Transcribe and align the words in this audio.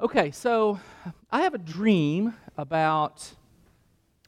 Okay, 0.00 0.30
so 0.30 0.78
I 1.28 1.42
have 1.42 1.54
a 1.54 1.58
dream 1.58 2.32
about 2.56 3.28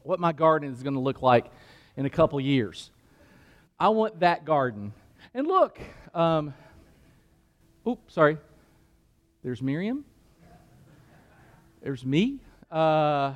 what 0.02 0.18
my 0.18 0.32
garden 0.32 0.72
is 0.72 0.82
going 0.82 0.94
to 0.94 1.00
look 1.00 1.22
like 1.22 1.46
in 1.96 2.06
a 2.06 2.10
couple 2.10 2.40
years. 2.40 2.90
I 3.78 3.90
want 3.90 4.18
that 4.18 4.44
garden. 4.44 4.92
And 5.32 5.46
look, 5.46 5.78
um, 6.12 6.54
oops, 7.86 8.12
sorry. 8.12 8.38
There's 9.44 9.62
Miriam. 9.62 10.04
There's 11.80 12.04
me. 12.04 12.40
Uh, 12.68 13.34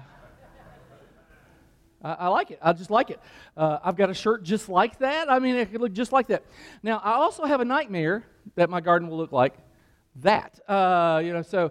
I, 2.03 2.13
I, 2.19 2.27
like 2.27 2.51
it. 2.51 2.59
I 2.61 2.73
just 2.73 2.91
like 2.91 3.11
it. 3.11 3.21
Uh, 3.57 3.79
I've 3.81 3.95
got 3.95 4.11
a 4.11 4.15
shirt 4.15 4.43
just 4.43 4.69
like 4.69 4.99
that. 4.99 5.31
I 5.31 5.39
mean, 5.39 5.55
it 5.55 5.71
could 5.71 5.81
look 5.81 5.93
just 5.93 6.11
like 6.11 6.27
that. 6.27 6.43
Now, 6.83 6.99
I 6.99 7.13
also 7.13 7.45
have 7.45 7.61
a 7.61 7.65
nightmare 7.65 8.27
that 8.57 8.69
my 8.71 8.81
garden 8.81 9.09
will 9.09 9.19
look 9.19 9.31
like 9.31 9.55
that. 10.17 10.59
Uh, 10.69 11.23
you 11.25 11.33
know, 11.33 11.43
so 11.43 11.71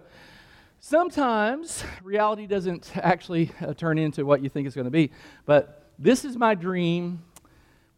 sometimes 0.84 1.82
reality 2.02 2.46
doesn't 2.46 2.94
actually 2.96 3.50
uh, 3.60 3.72
turn 3.72 3.98
into 3.98 4.26
what 4.26 4.42
you 4.42 4.48
think 4.50 4.66
it's 4.66 4.76
going 4.76 4.84
to 4.84 4.90
be. 4.90 5.10
But 5.46 5.90
this 5.98 6.24
is 6.24 6.36
my 6.36 6.54
dream. 6.54 7.22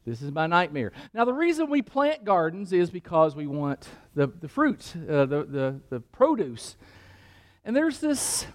This 0.05 0.23
is 0.23 0.30
my 0.30 0.47
nightmare. 0.47 0.92
Now, 1.12 1.25
the 1.25 1.33
reason 1.33 1.69
we 1.69 1.83
plant 1.83 2.25
gardens 2.25 2.73
is 2.73 2.91
because 2.91 3.34
we 3.34 3.48
want 3.48 3.88
the, 4.14 4.28
the 4.28 4.47
fruit, 4.47 4.95
uh, 4.97 5.27
the, 5.27 5.45
the, 5.45 5.80
the 5.91 6.01
produce. 6.01 6.77
And 7.64 7.75
there's 7.75 7.98
this 7.98 8.47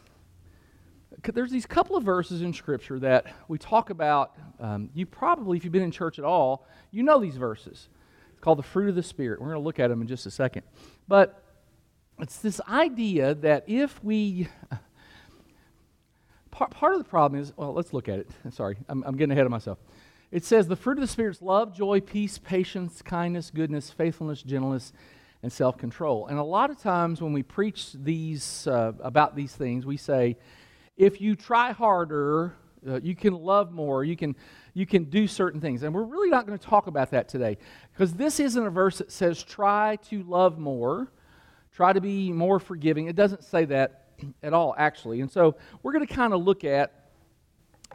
there's 1.34 1.52
these 1.52 1.68
couple 1.68 1.96
of 1.96 2.04
verses 2.04 2.42
in 2.42 2.52
Scripture 2.52 2.98
that 3.00 3.28
we 3.48 3.60
talk 3.60 3.92
about. 3.92 4.36
Um, 4.60 4.90
you 4.96 5.06
probably, 5.06 5.56
if 5.56 5.64
you've 5.64 5.74
been 5.74 5.84
in 5.84 5.92
church 5.92 6.18
at 6.18 6.26
all, 6.26 6.66
you 6.90 7.04
know 7.04 7.20
these 7.20 7.36
verses. 7.36 7.90
It's 8.32 8.40
called 8.40 8.58
the 8.58 8.64
fruit 8.64 8.90
of 8.90 8.96
the 8.96 9.04
Spirit. 9.04 9.40
We're 9.40 9.50
going 9.50 9.60
to 9.60 9.64
look 9.64 9.80
at 9.80 9.90
them 9.90 10.02
in 10.02 10.08
just 10.08 10.26
a 10.26 10.32
second. 10.32 10.64
But 11.08 11.41
it's 12.22 12.38
this 12.38 12.62
idea 12.68 13.36
that 13.36 13.66
if 13.68 14.04
we. 14.04 14.48
Part, 16.52 16.72
part 16.72 16.94
of 16.94 17.00
the 17.00 17.10
problem 17.10 17.42
is, 17.42 17.54
well, 17.56 17.74
let's 17.74 17.94
look 17.94 18.10
at 18.10 18.20
it. 18.20 18.30
Sorry, 18.52 18.78
I'm, 18.90 19.04
I'm 19.04 19.16
getting 19.16 19.32
ahead 19.32 19.46
of 19.46 19.52
myself. 19.52 19.80
It 20.32 20.46
says, 20.46 20.68
the 20.68 20.76
fruit 20.76 20.98
of 20.98 21.02
the 21.02 21.08
Spirit 21.08 21.32
is 21.32 21.42
love, 21.42 21.74
joy, 21.76 22.00
peace, 22.00 22.38
patience, 22.38 23.02
kindness, 23.02 23.52
goodness, 23.52 23.90
faithfulness, 23.90 24.44
gentleness, 24.44 24.94
and 25.44 25.52
self 25.52 25.78
control. 25.78 26.28
And 26.28 26.38
a 26.38 26.44
lot 26.44 26.70
of 26.70 26.80
times 26.80 27.22
when 27.22 27.34
we 27.34 27.44
preach 27.44 27.94
these, 27.94 28.68
uh, 28.68 28.94
about 29.02 29.36
these 29.36 29.54
things, 29.54 29.86
we 29.86 29.98
say, 29.98 30.38
if 30.98 31.20
you 31.20 31.36
try 31.36 31.72
harder, 31.72 32.54
uh, 32.88 33.00
you 33.02 33.16
can 33.16 33.34
love 33.34 33.72
more, 33.72 34.04
you 34.04 34.16
can, 34.16 34.36
you 34.74 34.86
can 34.86 35.06
do 35.06 35.28
certain 35.28 35.60
things. 35.60 35.84
And 35.84 35.94
we're 35.94 36.04
really 36.04 36.30
not 36.30 36.46
going 36.46 36.58
to 36.58 36.66
talk 36.66 36.88
about 36.88 37.12
that 37.12 37.28
today 37.28 37.58
because 37.94 38.14
this 38.14 38.40
isn't 38.40 38.66
a 38.66 38.70
verse 38.70 39.00
that 39.00 39.12
says 39.12 39.44
try 39.44 39.98
to 40.10 40.24
love 40.24 40.58
more, 40.58 41.12
try 41.72 41.94
to 41.94 42.02
be 42.02 42.32
more 42.32 42.60
forgiving. 42.60 43.08
It 43.08 43.16
doesn't 43.16 43.44
say 43.44 43.66
that 43.66 44.06
at 44.44 44.54
all, 44.54 44.76
actually. 44.78 45.22
And 45.22 45.32
so 45.32 45.56
we're 45.84 45.94
going 45.94 46.06
to 46.06 46.14
kind 46.14 46.34
of 46.34 46.44
look 46.44 46.64
at 46.64 47.10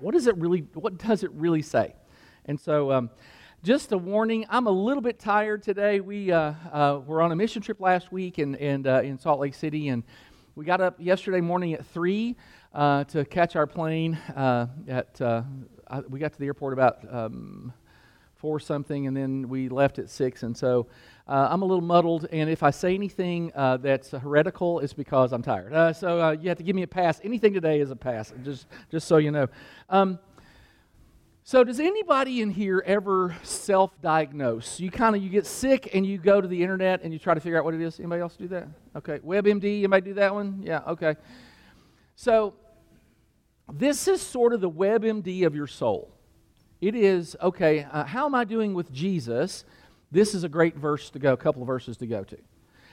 what 0.00 0.12
does 0.12 0.26
it 0.26 0.36
really, 0.36 0.66
what 0.74 0.98
does 0.98 1.22
it 1.22 1.30
really 1.32 1.62
say? 1.62 1.94
And 2.44 2.60
so, 2.60 2.92
um, 2.92 3.10
just 3.62 3.90
a 3.90 3.98
warning, 3.98 4.46
I'm 4.48 4.66
a 4.66 4.70
little 4.70 5.00
bit 5.02 5.18
tired 5.18 5.62
today. 5.62 5.98
We 6.00 6.30
uh, 6.30 6.52
uh, 6.70 7.00
were 7.04 7.20
on 7.22 7.32
a 7.32 7.36
mission 7.36 7.62
trip 7.62 7.80
last 7.80 8.12
week 8.12 8.38
and, 8.38 8.54
and, 8.56 8.86
uh, 8.86 9.00
in 9.02 9.18
Salt 9.18 9.40
Lake 9.40 9.54
City, 9.54 9.88
and 9.88 10.04
we 10.54 10.64
got 10.64 10.80
up 10.80 10.96
yesterday 11.00 11.40
morning 11.40 11.72
at 11.72 11.84
3 11.86 12.36
uh, 12.72 13.04
to 13.04 13.24
catch 13.24 13.56
our 13.56 13.66
plane 13.66 14.14
uh, 14.36 14.66
at 14.86 15.20
uh, 15.20 15.42
we 16.08 16.18
got 16.18 16.32
to 16.32 16.38
the 16.38 16.46
airport 16.46 16.72
about 16.72 16.98
um, 17.12 17.72
four 18.34 18.60
something 18.60 19.06
and 19.06 19.16
then 19.16 19.48
we 19.48 19.68
left 19.68 19.98
at 19.98 20.10
six 20.10 20.42
and 20.42 20.56
so 20.56 20.86
uh, 21.28 21.48
i'm 21.50 21.62
a 21.62 21.64
little 21.64 21.84
muddled 21.84 22.26
and 22.32 22.48
if 22.50 22.62
i 22.62 22.70
say 22.70 22.94
anything 22.94 23.50
uh, 23.54 23.76
that's 23.76 24.10
heretical 24.10 24.80
it's 24.80 24.92
because 24.92 25.32
i'm 25.32 25.42
tired. 25.42 25.72
Uh, 25.72 25.92
so 25.92 26.30
you 26.32 26.48
have 26.48 26.58
to 26.58 26.64
give 26.64 26.76
me 26.76 26.82
a 26.82 26.86
pass. 26.86 27.20
Anything 27.22 27.52
today 27.52 27.80
is 27.80 27.90
a 27.90 27.96
pass 27.96 28.32
just 28.42 28.66
just 28.90 29.06
so 29.06 29.16
you 29.18 29.30
know. 29.30 29.46
Um, 29.88 30.18
so 31.44 31.62
does 31.62 31.78
anybody 31.78 32.40
in 32.40 32.50
here 32.50 32.82
ever 32.84 33.36
self-diagnose? 33.44 34.80
You 34.80 34.90
kind 34.90 35.14
of 35.14 35.22
you 35.22 35.28
get 35.28 35.46
sick 35.46 35.90
and 35.94 36.04
you 36.04 36.18
go 36.18 36.40
to 36.40 36.48
the 36.48 36.60
internet 36.60 37.02
and 37.02 37.12
you 37.12 37.20
try 37.20 37.34
to 37.34 37.40
figure 37.40 37.56
out 37.56 37.64
what 37.64 37.74
it 37.74 37.80
is. 37.80 38.00
Anybody 38.00 38.20
else 38.20 38.34
do 38.34 38.48
that? 38.48 38.66
Okay. 38.96 39.20
Webmd 39.20 39.64
anybody 39.64 40.10
do 40.10 40.14
that 40.14 40.34
one? 40.34 40.62
Yeah 40.64 40.80
okay. 40.88 41.14
So 42.16 42.54
this 43.72 44.08
is 44.08 44.20
sort 44.20 44.52
of 44.52 44.60
the 44.60 44.70
WebMD 44.70 45.46
of 45.46 45.54
your 45.54 45.66
soul. 45.66 46.12
It 46.80 46.94
is, 46.94 47.36
okay, 47.40 47.86
uh, 47.90 48.04
how 48.04 48.26
am 48.26 48.34
I 48.34 48.44
doing 48.44 48.74
with 48.74 48.92
Jesus? 48.92 49.64
This 50.10 50.34
is 50.34 50.44
a 50.44 50.48
great 50.48 50.76
verse 50.76 51.10
to 51.10 51.18
go, 51.18 51.32
a 51.32 51.36
couple 51.36 51.62
of 51.62 51.66
verses 51.66 51.96
to 51.98 52.06
go 52.06 52.24
to. 52.24 52.38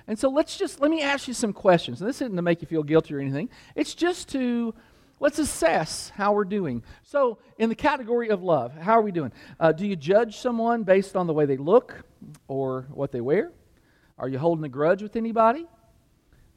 And 0.08 0.20
so 0.20 0.30
let's 0.30 0.58
just, 0.58 0.82
let 0.82 0.92
me 0.92 1.02
ask 1.02 1.28
you 1.28 1.34
some 1.34 1.54
questions. 1.54 2.02
And 2.02 2.10
this 2.10 2.22
isn't 2.22 2.36
to 2.36 2.42
make 2.42 2.62
you 2.62 2.68
feel 2.68 2.84
guilty 2.84 3.14
or 3.14 3.20
anything, 3.20 3.50
it's 3.76 3.96
just 3.96 4.30
to, 4.30 4.74
let's 5.20 5.40
assess 5.40 6.10
how 6.10 6.34
we're 6.34 6.44
doing. 6.46 6.84
So, 7.04 7.38
in 7.58 7.70
the 7.70 7.76
category 7.76 8.30
of 8.30 8.44
love, 8.44 8.76
how 8.76 8.94
are 8.94 9.02
we 9.02 9.12
doing? 9.12 9.32
Uh, 9.60 9.72
do 9.72 9.88
you 9.88 9.96
judge 9.96 10.38
someone 10.38 10.84
based 10.84 11.16
on 11.16 11.28
the 11.28 11.34
way 11.34 11.46
they 11.46 11.58
look 11.58 12.04
or 12.48 12.88
what 12.92 13.12
they 13.12 13.22
wear? 13.22 13.52
Are 14.18 14.28
you 14.28 14.40
holding 14.40 14.66
a 14.66 14.70
grudge 14.70 15.02
with 15.02 15.16
anybody? 15.16 15.66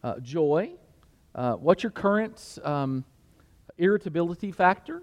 Uh, 0.03 0.19
joy. 0.21 0.73
Uh, 1.35 1.55
what's 1.55 1.83
your 1.83 1.93
current 1.93 2.59
um, 2.65 3.05
irritability 3.79 4.53
factor. 4.53 5.03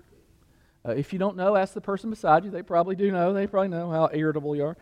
Uh, 0.86 0.92
if 0.92 1.14
you 1.14 1.20
don't 1.20 1.38
know, 1.38 1.56
ask 1.56 1.74
the 1.74 1.82
person 1.82 2.10
beside 2.10 2.44
you. 2.44 2.52
They 2.52 2.62
probably 2.62 2.96
do 2.96 3.12
know. 3.12 3.34
They 3.34 3.48
probably 3.48 3.70
know 3.70 3.90
how 3.90 4.10
irritable 4.12 4.56
you 4.56 4.66
are. 4.66 4.78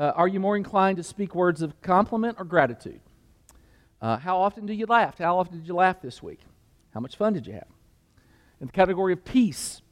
Uh, 0.00 0.14
are 0.16 0.28
you 0.28 0.40
more 0.40 0.56
inclined 0.56 0.96
to 0.96 1.02
speak 1.02 1.34
words 1.34 1.60
of 1.60 1.78
compliment 1.82 2.34
or 2.38 2.44
gratitude? 2.46 3.02
Uh, 4.00 4.16
how 4.16 4.38
often 4.38 4.64
do 4.64 4.72
you 4.72 4.86
laugh? 4.86 5.18
How 5.18 5.36
often 5.36 5.58
did 5.58 5.68
you 5.68 5.74
laugh 5.74 6.00
this 6.00 6.22
week? 6.22 6.40
How 6.94 7.00
much 7.00 7.16
fun 7.16 7.34
did 7.34 7.46
you 7.46 7.52
have? 7.52 7.68
In 8.62 8.68
the 8.68 8.72
category 8.72 9.12
of 9.12 9.26
peace, 9.26 9.82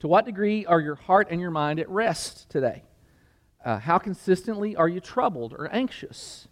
to 0.00 0.08
what 0.08 0.24
degree 0.24 0.66
are 0.66 0.80
your 0.80 0.96
heart 0.96 1.28
and 1.30 1.40
your 1.40 1.52
mind 1.52 1.78
at 1.78 1.88
rest 1.88 2.50
today? 2.50 2.82
Uh, 3.64 3.78
how 3.78 3.96
consistently 3.96 4.74
are 4.74 4.88
you 4.88 4.98
troubled 4.98 5.52
or 5.52 5.72
anxious? 5.72 6.48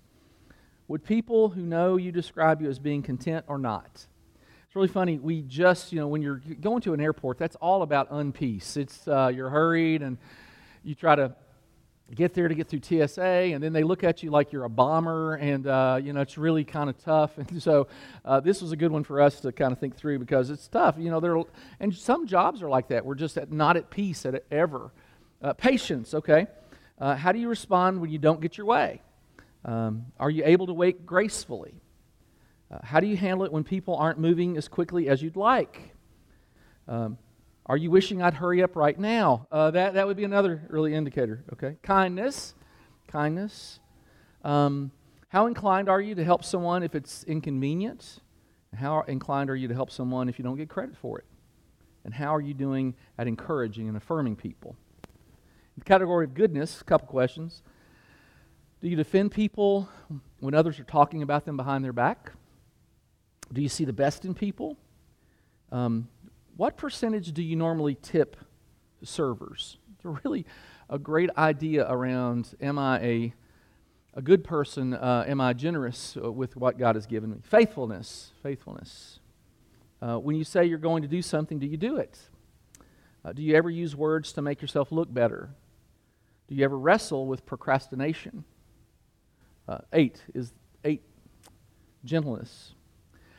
Would 0.87 1.05
people 1.05 1.49
who 1.49 1.63
know 1.63 1.97
you 1.97 2.13
describe 2.13 2.63
you 2.63 2.71
as 2.71 2.79
being 2.79 3.03
content 3.03 3.45
or 3.49 3.59
not? 3.59 4.07
It's 4.67 4.77
really 4.77 4.87
funny. 4.87 5.19
We 5.19 5.43
just, 5.43 5.93
you 5.93 5.99
know, 5.99 6.07
when 6.07 6.23
you're 6.23 6.41
going 6.61 6.83
to 6.83 6.95
an 6.95 7.01
airport, 7.01 7.39
that's 7.39 7.57
all 7.57 7.83
about 7.83 8.13
unpeace. 8.13 8.77
It's 8.77 9.09
uh, 9.09 9.33
you're 9.35 9.51
hurried 9.51 10.03
and 10.03 10.19
you 10.85 10.95
try 10.95 11.17
to 11.17 11.35
get 12.15 12.35
there 12.35 12.49
to 12.49 12.55
get 12.55 12.69
through 12.69 12.81
TSA, 12.83 13.23
and 13.23 13.63
then 13.63 13.73
they 13.73 13.83
look 13.83 14.05
at 14.05 14.23
you 14.23 14.31
like 14.31 14.53
you're 14.53 14.65
a 14.65 14.69
bomber, 14.69 15.35
and 15.35 15.67
uh, 15.67 15.99
you 16.03 16.13
know 16.13 16.21
it's 16.21 16.37
really 16.37 16.65
kind 16.65 16.91
of 16.91 16.99
tough. 17.03 17.33
And 17.39 17.63
so 17.63 17.89
uh, 18.25 18.41
this 18.41 18.63
was 18.63 18.73
a 18.73 18.77
good 18.77 18.93
one 18.93 19.05
for 19.05 19.21
us 19.21 19.41
to 19.41 19.53
kind 19.53 19.73
of 19.73 19.79
think 19.79 19.97
through 19.97 20.19
because 20.19 20.51
it's 20.51 20.69
tough. 20.69 20.97
You 20.99 21.11
know, 21.11 21.21
there 21.21 21.37
and 21.81 21.95
some 21.95 22.27
jobs 22.27 22.63
are 22.63 22.69
like 22.69 22.89
that. 22.89 23.05
We're 23.05 23.15
just 23.15 23.37
at, 23.37 23.51
not 23.51 23.77
at 23.77 23.91
peace 23.91 24.27
at 24.27 24.45
ever. 24.51 24.93
Uh, 25.41 25.53
patience, 25.55 26.15
okay. 26.15 26.47
Uh, 26.99 27.17
how 27.17 27.33
do 27.33 27.39
you 27.39 27.49
respond 27.49 28.01
when 28.01 28.11
you 28.11 28.19
don't 28.19 28.41
get 28.41 28.57
your 28.57 28.67
way? 28.67 29.03
Um, 29.65 30.07
are 30.19 30.31
you 30.31 30.45
able 30.45 30.67
to 30.67 30.73
wait 30.73 31.05
gracefully? 31.05 31.75
Uh, 32.71 32.79
how 32.83 33.01
do 33.01 33.07
you 33.07 33.17
handle 33.17 33.45
it 33.45 33.53
when 33.53 33.65
people 33.65 33.97
aren't 33.97 34.19
moving 34.19 34.57
as 34.57 34.69
quickly 34.69 35.09
as 35.09 35.23
you'd 35.23 35.37
like? 35.37 35.95
Um, 36.89 37.19
are 37.67 37.77
you 37.77 37.91
wishing 37.91 38.23
I'd 38.23 38.35
hurry 38.35 38.63
up 38.63 38.75
right 38.75 38.99
now? 38.99 39.47
Uh, 39.53 39.71
that, 39.71 39.95
that 39.95 40.07
would 40.07 40.17
be 40.17 40.25
another 40.25 40.63
early 40.71 40.95
indicator, 40.95 41.45
okay? 41.53 41.77
Kindness. 41.83 42.55
Kindness. 43.07 43.79
Um, 44.45 44.91
how 45.29 45.47
inclined 45.47 45.89
are 45.89 46.01
you 46.01 46.15
to 46.17 46.25
help 46.25 46.45
someone 46.45 46.83
if 46.83 46.95
it's 46.95 47.25
inconvenient? 47.25 48.21
How 48.75 49.03
inclined 49.03 49.49
are 49.51 49.57
you 49.57 49.69
to 49.69 49.75
help 49.75 49.91
someone 49.91 50.29
if 50.29 50.39
you 50.39 50.43
don't 50.43 50.57
get 50.57 50.69
credit 50.69 50.97
for 50.97 51.19
it? 51.19 51.25
And 52.05 52.13
how 52.13 52.35
are 52.35 52.41
you 52.41 52.55
doing 52.55 52.95
at 53.17 53.29
encouraging 53.29 53.87
and 53.89 53.97
affirming 53.97 54.37
people? 54.37 54.77
In 55.05 55.81
the 55.81 55.85
category 55.85 56.25
of 56.25 56.35
goodness, 56.35 56.81
a 56.81 56.85
couple 56.85 57.07
questions. 57.07 57.63
Do 58.81 58.89
you 58.89 58.97
defend 58.97 59.31
people 59.31 59.89
when 60.41 60.55
others 60.55 60.81
are 60.81 60.85
talking 60.85 61.23
about 61.23 61.45
them 61.45 61.57
behind 61.57 61.85
their 61.85 61.93
back? 61.93 62.33
Do 63.53 63.63
you 63.63 63.69
see 63.69 63.85
the 63.85 63.93
best 63.93 64.25
in 64.25 64.35
people? 64.35 64.77
Um, 65.71 66.09
what 66.57 66.77
percentage 66.77 67.33
do 67.33 67.43
you 67.43 67.57
normally 67.57 67.97
tip 68.01 68.37
servers? 69.03 69.79
It's 69.95 70.25
really 70.25 70.47
a 70.89 70.99
great 70.99 71.31
idea 71.37 71.87
around 71.91 72.55
am 72.61 72.79
I 72.79 73.01
a, 73.01 73.35
a 74.15 74.23
good 74.23 74.45
person? 74.45 74.95
Uh, 74.95 75.25
am 75.27 75.41
I 75.41 75.53
generous 75.53 76.17
uh, 76.23 76.31
with 76.31 76.57
what 76.57 76.79
God 76.79 76.95
has 76.97 77.07
given 77.07 77.31
me? 77.31 77.39
Faithfulness. 77.43 78.33
Faithfulness. 78.43 79.21
Uh, 80.01 80.19
when 80.19 80.37
you 80.37 80.45
say 80.45 80.65
you're 80.65 80.79
going 80.79 81.03
to 81.03 81.09
do 81.09 81.23
something, 81.23 81.59
do 81.59 81.67
you 81.67 81.77
do 81.77 81.97
it? 81.97 82.19
Uh, 83.25 83.33
do 83.33 83.43
you 83.43 83.55
ever 83.55 83.71
use 83.71 83.95
words 83.95 84.33
to 84.33 84.43
make 84.43 84.61
yourself 84.61 84.91
look 84.91 85.13
better? 85.13 85.51
Do 86.49 86.57
you 86.57 86.65
ever 86.65 86.77
wrestle 86.77 87.27
with 87.27 87.47
procrastination? 87.47 88.45
Uh, 89.69 89.79
eight 89.93 90.21
is 90.35 90.53
eight, 90.85 91.03
gentleness. 92.05 92.75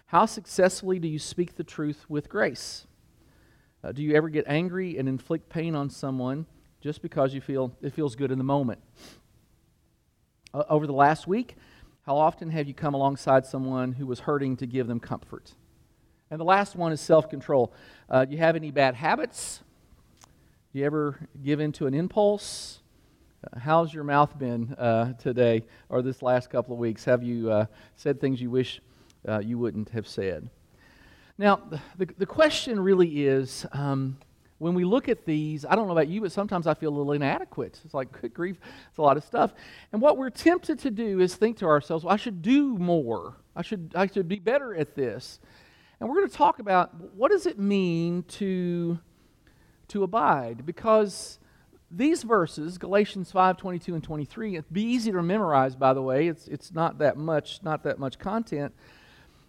How 0.08 0.26
successfully 0.26 1.00
do 1.00 1.08
you 1.08 1.20
speak 1.20 1.56
the 1.56 1.64
truth 1.64 2.06
with 2.08 2.30
grace? 2.30 2.88
Uh, 3.84 3.92
do 3.92 4.02
you 4.02 4.16
ever 4.16 4.30
get 4.30 4.46
angry 4.48 4.98
and 4.98 5.10
inflict 5.10 5.50
pain 5.50 5.76
on 5.76 5.90
someone 5.90 6.46
just 6.80 7.02
because 7.02 7.34
you 7.34 7.42
feel 7.42 7.76
it 7.82 7.94
feels 7.94 8.16
good 8.16 8.32
in 8.32 8.38
the 8.38 8.44
moment? 8.44 8.80
Uh, 10.54 10.64
over 10.70 10.88
the 10.88 10.94
last 10.94 11.28
week, 11.28 11.56
how 12.06 12.16
often 12.16 12.50
have 12.50 12.68
you 12.68 12.74
come 12.74 12.94
alongside 12.94 13.46
someone 13.46 13.92
who 13.92 14.06
was 14.06 14.22
hurting 14.22 14.56
to 14.58 14.66
give 14.66 14.88
them 14.88 15.00
comfort? 15.00 15.54
And 16.32 16.40
the 16.40 16.46
last 16.46 16.76
one 16.78 16.94
is 16.94 17.02
self 17.02 17.30
control. 17.30 17.74
Uh, 18.10 18.24
do 18.24 18.32
you 18.32 18.38
have 18.38 18.56
any 18.56 18.72
bad 18.72 18.96
habits? 18.96 19.62
Do 20.72 20.80
you 20.80 20.86
ever 20.86 21.28
give 21.44 21.60
in 21.60 21.74
to 21.74 21.86
an 21.86 21.94
impulse? 21.94 22.80
Uh, 23.44 23.60
how's 23.60 23.94
your 23.94 24.06
mouth 24.06 24.40
been 24.40 24.74
uh, 24.76 25.14
today 25.14 25.66
or 25.90 26.02
this 26.02 26.22
last 26.22 26.50
couple 26.50 26.74
of 26.74 26.80
weeks? 26.80 27.04
Have 27.04 27.22
you 27.22 27.52
uh, 27.52 27.66
said 27.98 28.22
things 28.22 28.42
you 28.42 28.50
wish 28.50 28.82
you 29.42 29.58
wouldn't 29.58 29.90
have 29.90 30.08
said? 30.08 30.50
Now, 31.38 31.62
the, 31.98 32.08
the 32.18 32.26
question 32.26 32.80
really 32.80 33.26
is 33.26 33.66
um, 33.72 34.18
when 34.60 34.76
we 34.76 34.86
look 34.86 35.10
at 35.10 35.26
these, 35.26 35.66
I 35.66 35.76
don't 35.76 35.88
know 35.88 35.94
about 35.94 36.08
you, 36.08 36.22
but 36.22 36.32
sometimes 36.32 36.68
I 36.68 36.76
feel 36.76 36.90
a 36.90 36.96
little 36.96 37.14
inadequate. 37.14 37.82
It's 37.84 37.94
like, 37.94 38.22
good 38.22 38.34
grief, 38.34 38.58
it's 38.90 39.00
a 39.00 39.02
lot 39.02 39.18
of 39.18 39.24
stuff. 39.24 39.54
And 39.92 40.02
what 40.02 40.18
we're 40.18 40.30
tempted 40.30 40.80
to 40.80 40.92
do 40.92 41.20
is 41.20 41.36
think 41.36 41.58
to 41.58 41.66
ourselves, 41.66 42.06
well, 42.06 42.14
I 42.14 42.18
should 42.18 42.42
do 42.42 42.78
more. 42.78 43.38
I 43.56 43.64
should, 43.64 43.94
I 43.96 44.06
should 44.08 44.28
be 44.28 44.40
better 44.40 44.76
at 44.76 44.96
this. 44.96 45.40
And 46.00 46.08
we're 46.08 46.16
going 46.16 46.30
to 46.30 46.36
talk 46.36 46.60
about 46.60 46.94
what 47.16 47.32
does 47.32 47.46
it 47.48 47.58
mean 47.58 48.24
to, 48.24 49.00
to 49.88 50.04
abide? 50.04 50.66
Because 50.66 51.40
these 51.90 52.24
verses, 52.24 52.78
Galatians 52.78 53.32
5, 53.32 53.58
22 53.58 53.96
and 53.96 54.04
23, 54.04 54.56
it'd 54.56 54.72
be 54.72 54.84
easy 54.84 55.12
to 55.12 55.22
memorize, 55.24 55.76
by 55.76 55.94
the 55.94 56.02
way. 56.02 56.28
It's, 56.28 56.48
it's 56.48 56.72
not 56.72 57.00
that 57.00 57.18
much, 57.18 57.62
not 57.64 57.84
that 57.84 57.98
much 57.98 58.20
content. 58.20 58.74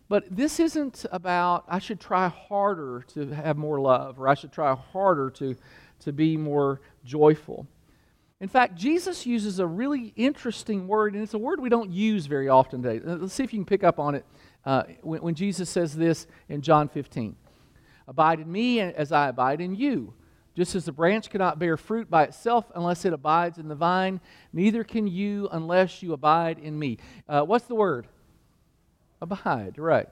But 0.09 0.25
this 0.35 0.61
isn't 0.61 1.07
about, 1.11 1.65
I 1.69 1.79
should 1.79 2.01
try 2.01 2.29
harder 2.29 3.05
to 3.15 3.27
have 3.31 3.57
more 3.57 3.81
love, 3.81 4.21
or 4.21 4.29
I 4.29 4.35
should 4.35 4.53
try 4.53 4.75
harder 4.75 5.31
to, 5.31 5.57
to 6.01 6.13
be 6.13 6.37
more 6.37 6.81
joyful. 7.05 7.67
In 8.41 8.49
fact, 8.49 8.75
Jesus 8.75 9.25
uses 9.25 9.59
a 9.59 9.67
really 9.67 10.13
interesting 10.17 10.87
word, 10.87 11.15
and 11.15 11.23
it's 11.23 11.35
a 11.35 11.39
word 11.39 11.61
we 11.61 11.71
don't 11.71 11.91
use 11.91 12.27
very 12.27 12.49
often 12.49 12.83
today. 12.83 13.05
Uh, 13.05 13.17
let's 13.17 13.33
see 13.33 13.45
if 13.45 13.53
you 13.55 13.59
can 13.59 13.65
pick 13.65 13.85
up 13.85 13.99
on 13.99 14.15
it 14.15 14.27
uh, 14.67 14.83
when, 15.01 15.23
when 15.23 15.35
Jesus 15.35 15.71
says 15.71 15.95
this 15.95 16.27
in 16.49 16.61
John 16.61 16.89
15 16.89 17.37
Abide 18.07 18.41
in 18.41 18.53
me 18.53 18.81
as 18.81 19.13
I 19.13 19.29
abide 19.29 19.63
in 19.63 19.75
you. 19.75 20.13
Just 20.55 20.75
as 20.75 20.85
the 20.85 20.93
branch 20.93 21.31
cannot 21.31 21.59
bear 21.59 21.77
fruit 21.77 22.11
by 22.11 22.25
itself 22.25 22.71
unless 22.75 23.05
it 23.05 23.13
abides 23.13 23.59
in 23.59 23.67
the 23.67 23.75
vine, 23.75 24.21
neither 24.53 24.85
can 24.85 25.07
you 25.07 25.49
unless 25.51 26.03
you 26.03 26.13
abide 26.13 26.59
in 26.59 26.79
me. 26.79 26.99
Uh, 27.29 27.43
what's 27.43 27.65
the 27.65 27.75
word? 27.75 28.07
Abide, 29.25 29.79
right. 29.79 30.09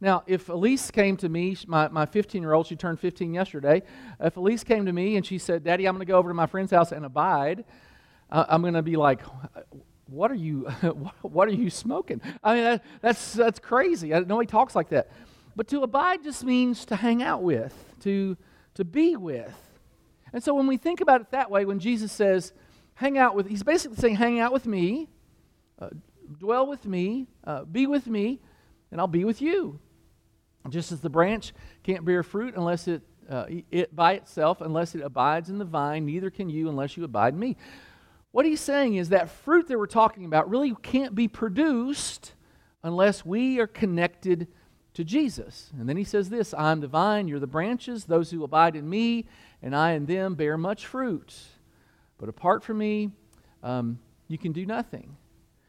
Now, 0.00 0.24
if 0.26 0.50
Elise 0.50 0.90
came 0.90 1.16
to 1.18 1.28
me, 1.28 1.56
my 1.66 2.04
15 2.04 2.42
year 2.42 2.52
old, 2.52 2.66
she 2.66 2.76
turned 2.76 3.00
15 3.00 3.32
yesterday. 3.32 3.82
If 4.20 4.36
Elise 4.36 4.62
came 4.62 4.84
to 4.84 4.92
me 4.92 5.16
and 5.16 5.24
she 5.24 5.38
said, 5.38 5.64
Daddy, 5.64 5.86
I'm 5.86 5.94
going 5.94 6.06
to 6.06 6.10
go 6.10 6.18
over 6.18 6.28
to 6.28 6.34
my 6.34 6.46
friend's 6.46 6.70
house 6.70 6.92
and 6.92 7.04
abide, 7.04 7.64
uh, 8.30 8.44
I'm 8.48 8.60
going 8.60 8.74
to 8.74 8.82
be 8.82 8.96
like, 8.96 9.22
what 10.06 10.30
are 10.30 10.36
you, 10.36 10.64
what 11.22 11.48
are 11.48 11.54
you 11.54 11.70
smoking? 11.70 12.20
I 12.44 12.54
mean, 12.54 12.64
that, 12.64 12.84
that's, 13.00 13.32
that's 13.32 13.58
crazy. 13.58 14.10
Nobody 14.10 14.46
talks 14.46 14.74
like 14.74 14.90
that. 14.90 15.10
But 15.54 15.68
to 15.68 15.82
abide 15.82 16.22
just 16.22 16.44
means 16.44 16.84
to 16.86 16.96
hang 16.96 17.22
out 17.22 17.42
with, 17.42 17.74
to, 18.00 18.36
to 18.74 18.84
be 18.84 19.16
with. 19.16 19.54
And 20.34 20.44
so 20.44 20.52
when 20.52 20.66
we 20.66 20.76
think 20.76 21.00
about 21.00 21.22
it 21.22 21.30
that 21.30 21.50
way, 21.50 21.64
when 21.64 21.78
Jesus 21.78 22.12
says, 22.12 22.52
hang 22.94 23.16
out 23.16 23.34
with, 23.34 23.48
he's 23.48 23.62
basically 23.62 23.96
saying, 23.96 24.16
hang 24.16 24.40
out 24.40 24.52
with 24.52 24.66
me, 24.66 25.08
uh, 25.78 25.88
dwell 26.38 26.66
with 26.66 26.84
me, 26.86 27.26
uh, 27.44 27.64
be 27.64 27.86
with 27.86 28.06
me, 28.06 28.40
and 28.90 29.00
I'll 29.00 29.06
be 29.06 29.24
with 29.24 29.40
you. 29.40 29.78
Just 30.68 30.92
as 30.92 31.00
the 31.00 31.10
branch 31.10 31.52
can't 31.82 32.04
bear 32.04 32.22
fruit 32.22 32.54
unless 32.56 32.88
it, 32.88 33.02
uh, 33.30 33.46
it 33.70 33.94
by 33.94 34.14
itself, 34.14 34.60
unless 34.60 34.94
it 34.94 35.00
abides 35.00 35.48
in 35.48 35.58
the 35.58 35.64
vine, 35.64 36.04
neither 36.04 36.30
can 36.30 36.48
you 36.48 36.68
unless 36.68 36.96
you 36.96 37.04
abide 37.04 37.34
in 37.34 37.40
me. 37.40 37.56
What 38.32 38.44
he's 38.44 38.60
saying 38.60 38.96
is 38.96 39.10
that 39.10 39.30
fruit 39.30 39.68
that 39.68 39.78
we're 39.78 39.86
talking 39.86 40.24
about 40.24 40.50
really 40.50 40.74
can't 40.82 41.14
be 41.14 41.28
produced 41.28 42.34
unless 42.82 43.24
we 43.24 43.60
are 43.60 43.66
connected 43.66 44.48
to 44.94 45.04
Jesus. 45.04 45.70
And 45.78 45.88
then 45.88 45.96
he 45.96 46.04
says 46.04 46.28
this 46.28 46.54
I'm 46.54 46.80
the 46.80 46.88
vine, 46.88 47.28
you're 47.28 47.40
the 47.40 47.46
branches. 47.46 48.04
Those 48.04 48.30
who 48.30 48.44
abide 48.44 48.76
in 48.76 48.88
me 48.88 49.26
and 49.62 49.74
I 49.74 49.92
in 49.92 50.06
them 50.06 50.34
bear 50.34 50.58
much 50.58 50.86
fruit. 50.86 51.34
But 52.18 52.28
apart 52.28 52.64
from 52.64 52.78
me, 52.78 53.10
um, 53.62 53.98
you 54.28 54.38
can 54.38 54.52
do 54.52 54.66
nothing. 54.66 55.16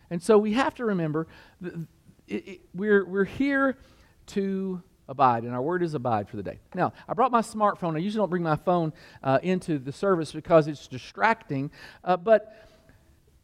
And 0.10 0.22
so 0.22 0.38
we 0.38 0.54
have 0.54 0.76
to 0.76 0.86
remember 0.86 1.28
it, 2.28 2.48
it, 2.48 2.62
we're, 2.74 3.06
we're 3.06 3.26
here 3.26 3.78
to 4.28 4.82
abide, 5.08 5.44
and 5.44 5.54
our 5.54 5.62
word 5.62 5.82
is 5.84 5.94
abide 5.94 6.28
for 6.28 6.36
the 6.36 6.44
day. 6.44 6.60
Now, 6.76 6.94
I 7.08 7.14
brought 7.14 7.32
my 7.32 7.42
smartphone. 7.42 7.96
I 7.96 8.00
usually 8.00 8.22
don't 8.22 8.30
bring 8.30 8.44
my 8.44 8.58
phone 8.58 8.94
uh, 9.24 9.40
into 9.42 9.80
the 9.80 9.92
service 9.92 10.32
because 10.32 10.68
it's 10.68 10.88
distracting, 10.88 11.72
uh, 12.04 12.18
but 12.18 12.54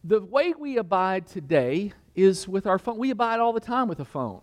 the 0.04 0.22
way 0.22 0.54
we 0.58 0.78
abide 0.78 1.28
today 1.28 1.94
is 2.16 2.48
with 2.48 2.68
our 2.68 2.78
phone. 2.78 2.98
We 2.98 3.12
abide 3.12 3.40
all 3.40 3.54
the 3.54 3.62
time 3.62 3.88
with 3.88 4.00
a 4.00 4.06
phone. 4.06 4.42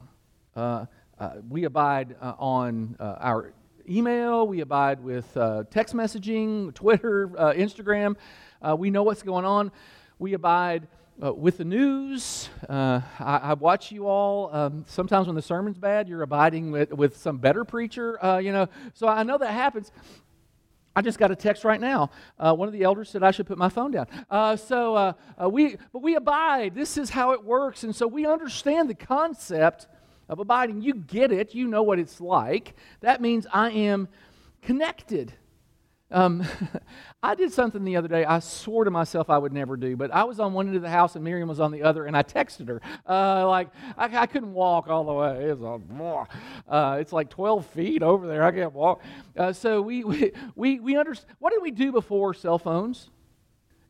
Uh, 0.56 0.86
uh 1.18 1.34
we 1.48 1.64
abide 1.64 2.16
uh, 2.20 2.32
on 2.38 2.96
uh, 2.98 3.16
our 3.20 3.52
email, 3.88 4.46
we 4.46 4.60
abide 4.60 5.02
with 5.02 5.26
text 5.70 5.94
messaging, 5.94 6.72
Twitter, 6.74 7.28
Instagram. 7.28 8.16
we 8.78 8.90
know 8.90 9.02
what's 9.02 9.22
going 9.22 9.44
on. 9.44 9.70
We 10.18 10.34
abide 10.34 10.86
uh, 11.22 11.32
with 11.32 11.58
the 11.58 11.64
news. 11.64 12.48
Uh, 12.68 13.00
I, 13.18 13.36
I, 13.36 13.54
watch 13.54 13.92
you 13.92 14.06
all. 14.06 14.54
Um, 14.54 14.84
sometimes 14.88 15.26
when 15.26 15.36
the 15.36 15.42
sermon's 15.42 15.78
bad, 15.78 16.08
you're 16.08 16.22
abiding 16.22 16.70
with, 16.70 16.92
with 16.92 17.16
some 17.16 17.38
better 17.38 17.64
preacher, 17.64 18.22
uh, 18.24 18.38
you 18.38 18.52
know. 18.52 18.68
So 18.94 19.06
I 19.06 19.22
know 19.22 19.36
that 19.38 19.52
happens. 19.52 19.92
I 20.96 21.02
just 21.02 21.18
got 21.18 21.30
a 21.30 21.36
text 21.36 21.64
right 21.64 21.80
now. 21.80 22.10
Uh, 22.38 22.54
one 22.54 22.68
of 22.68 22.72
the 22.72 22.82
elders 22.82 23.10
said 23.10 23.22
I 23.22 23.30
should 23.30 23.46
put 23.46 23.58
my 23.58 23.68
phone 23.68 23.90
down. 23.90 24.06
Uh, 24.28 24.56
so 24.56 24.94
uh, 24.96 25.48
we, 25.48 25.76
but 25.92 26.02
we 26.02 26.16
abide. 26.16 26.74
This 26.74 26.96
is 26.96 27.10
how 27.10 27.32
it 27.32 27.44
works, 27.44 27.84
and 27.84 27.94
so 27.94 28.06
we 28.06 28.26
understand 28.26 28.88
the 28.88 28.94
concept 28.94 29.86
of 30.28 30.38
abiding. 30.38 30.80
You 30.82 30.94
get 30.94 31.32
it. 31.32 31.54
You 31.54 31.68
know 31.68 31.82
what 31.82 31.98
it's 31.98 32.20
like. 32.20 32.74
That 33.00 33.20
means 33.20 33.46
I 33.52 33.70
am 33.70 34.08
connected. 34.62 35.32
Um, 36.10 36.44
I 37.22 37.34
did 37.34 37.52
something 37.52 37.84
the 37.84 37.96
other 37.96 38.08
day 38.08 38.24
I 38.24 38.38
swore 38.40 38.84
to 38.84 38.90
myself 38.90 39.30
I 39.30 39.38
would 39.38 39.52
never 39.52 39.76
do, 39.76 39.96
but 39.96 40.10
I 40.10 40.24
was 40.24 40.40
on 40.40 40.52
one 40.52 40.66
end 40.66 40.76
of 40.76 40.82
the 40.82 40.90
house 40.90 41.14
and 41.14 41.24
Miriam 41.24 41.48
was 41.48 41.60
on 41.60 41.70
the 41.70 41.82
other, 41.82 42.06
and 42.06 42.16
I 42.16 42.22
texted 42.22 42.68
her. 42.68 42.80
Uh, 43.08 43.46
like, 43.48 43.68
I, 43.96 44.22
I, 44.22 44.26
couldn't 44.26 44.52
walk 44.52 44.88
all 44.88 45.04
the 45.04 45.12
way. 45.12 45.50
It 45.50 45.58
was 45.58 46.28
a, 46.68 46.72
uh, 46.72 46.96
it's 46.96 47.12
like 47.12 47.30
12 47.30 47.66
feet 47.66 48.02
over 48.02 48.26
there. 48.26 48.42
I 48.42 48.52
can't 48.52 48.72
walk. 48.72 49.02
Uh, 49.36 49.52
so 49.52 49.82
we, 49.82 50.04
we, 50.04 50.32
we, 50.54 50.80
we 50.80 50.96
understand. 50.96 51.36
What 51.38 51.52
did 51.52 51.62
we 51.62 51.70
do 51.70 51.92
before 51.92 52.34
cell 52.34 52.58
phones? 52.58 53.10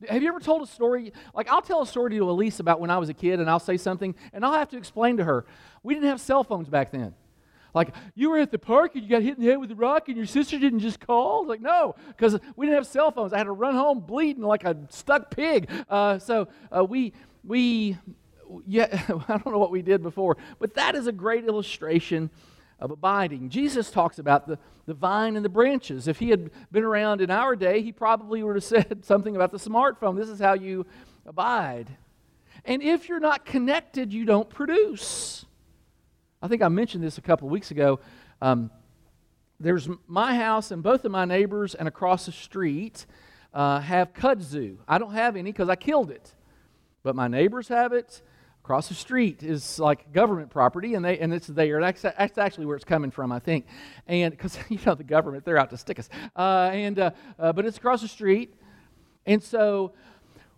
Have 0.09 0.23
you 0.23 0.29
ever 0.29 0.41
told 0.41 0.63
a 0.63 0.67
story? 0.67 1.13
Like, 1.35 1.51
I'll 1.51 1.61
tell 1.61 1.83
a 1.83 1.87
story 1.87 2.11
to 2.13 2.31
Elise 2.31 2.59
about 2.59 2.81
when 2.81 2.91
I 2.91 2.97
was 2.97 3.11
a 3.11 3.15
kid, 3.15 3.39
and 3.39 3.51
I'll 3.51 3.61
say 3.61 3.77
something, 3.77 4.15
and 4.33 4.45
I'll 4.45 4.55
have 4.55 4.71
to 4.71 4.79
explain 4.79 5.19
to 5.19 5.25
her. 5.25 5.45
We 5.83 5.93
didn't 5.95 6.09
have 6.09 6.21
cell 6.21 6.43
phones 6.43 6.69
back 6.69 6.91
then. 6.91 7.15
Like, 7.75 7.95
you 8.15 8.31
were 8.31 8.39
at 8.39 8.51
the 8.51 8.59
park 8.59 8.95
and 8.95 9.05
you 9.05 9.11
got 9.11 9.23
hit 9.23 9.37
in 9.37 9.45
the 9.45 9.51
head 9.51 9.59
with 9.59 9.71
a 9.71 9.75
rock 9.75 10.09
and 10.09 10.17
your 10.17 10.27
sister 10.27 10.59
didn't 10.59 10.81
just 10.81 11.01
call? 11.01 11.47
Like, 11.47 11.61
no, 11.61 11.95
because 12.09 12.39
we 12.57 12.67
didn't 12.67 12.77
have 12.77 12.87
cell 12.87 13.11
phones. 13.11 13.33
I 13.33 13.39
had 13.39 13.45
to 13.45 13.53
run 13.53 13.75
home 13.75 14.01
bleeding 14.01 14.43
like 14.43 14.65
a 14.65 14.77
stuck 14.91 15.31
pig. 15.31 15.71
Uh, 15.89 16.19
so 16.19 16.49
uh, 16.77 16.85
we, 16.85 17.13
we, 17.45 17.97
yeah, 18.67 18.87
I 19.29 19.39
don't 19.39 19.53
know 19.53 19.59
what 19.59 19.71
we 19.71 19.83
did 19.83 20.03
before, 20.03 20.37
but 20.59 20.75
that 20.75 20.95
is 20.95 21.07
a 21.07 21.13
great 21.13 21.45
illustration 21.45 22.31
of 22.81 22.91
abiding. 22.91 23.51
Jesus 23.51 23.91
talks 23.91 24.19
about 24.19 24.47
the, 24.47 24.59
the 24.87 24.95
vine 24.95 25.37
and 25.37 25.45
the 25.45 25.51
branches. 25.51 26.09
If 26.09 26.19
he 26.19 26.31
had 26.31 26.51
been 26.73 26.85
around 26.85 27.21
in 27.21 27.31
our 27.31 27.55
day, 27.55 27.83
he 27.83 27.93
probably 27.93 28.43
would 28.43 28.57
have 28.57 28.65
said 28.89 29.05
something 29.05 29.37
about 29.37 29.53
the 29.53 29.59
smartphone. 29.59 30.17
This 30.17 30.29
is 30.29 30.41
how 30.41 30.55
you 30.55 30.87
abide. 31.27 31.97
And 32.65 32.83
if 32.83 33.09
you're 33.09 33.21
not 33.21 33.45
connected, 33.45 34.13
you 34.13 34.25
don't 34.25 34.49
produce. 34.49 35.47
I 36.43 36.49
think 36.49 36.63
I 36.63 36.69
mentioned 36.69 37.05
this 37.05 37.19
a 37.19 37.21
couple 37.21 37.49
of 37.49 37.53
weeks 37.53 37.71
ago. 37.71 38.01
Um, 38.41 38.71
there's 39.59 39.89
my 40.07 40.35
house 40.35 40.71
and 40.71 40.83
both 40.83 41.05
of 41.05 41.13
my 41.13 41.27
neighbors 41.27 41.75
and 41.75 41.87
across 41.87 42.25
the 42.25 42.33
street 42.33 43.05
uh, 43.53 43.81
have 43.81 44.15
kudzu. 44.15 44.79
I 44.89 44.97
don't 44.97 45.13
have 45.13 45.37
any 45.37 45.53
because 45.53 45.69
I 45.69 45.77
killed 45.77 46.11
it, 46.11 46.35
but 47.03 47.15
my 47.15 47.29
neighbors 47.29 47.69
have 47.69 47.93
it. 47.93 48.23
Across 48.65 48.89
the 48.89 48.95
street 48.95 49.43
is 49.43 49.79
like 49.79 50.13
government 50.13 50.51
property, 50.51 50.95
and 50.95 51.05
they 51.05 51.19
and 51.19 51.33
it's 51.35 51.47
there. 51.47 51.81
That's, 51.81 52.03
that's 52.03 52.39
actually 52.39 52.67
where 52.67 52.77
it's 52.77 52.85
coming 52.85 53.11
from, 53.11 53.33
I 53.33 53.39
think. 53.39 53.67
And 54.07 54.31
because 54.31 54.59
you 54.71 54.79
know 54.87 54.95
the 54.95 55.05
government, 55.05 55.45
they're 55.45 55.59
out 55.59 55.71
to 55.71 55.77
stick 55.77 55.99
us. 55.99 56.09
Uh, 56.37 56.71
and 56.73 56.99
uh, 56.99 57.11
uh, 57.39 57.53
but 57.53 57.67
it's 57.67 57.77
across 57.77 58.01
the 58.01 58.09
street, 58.09 58.55
and 59.27 59.43
so 59.43 59.93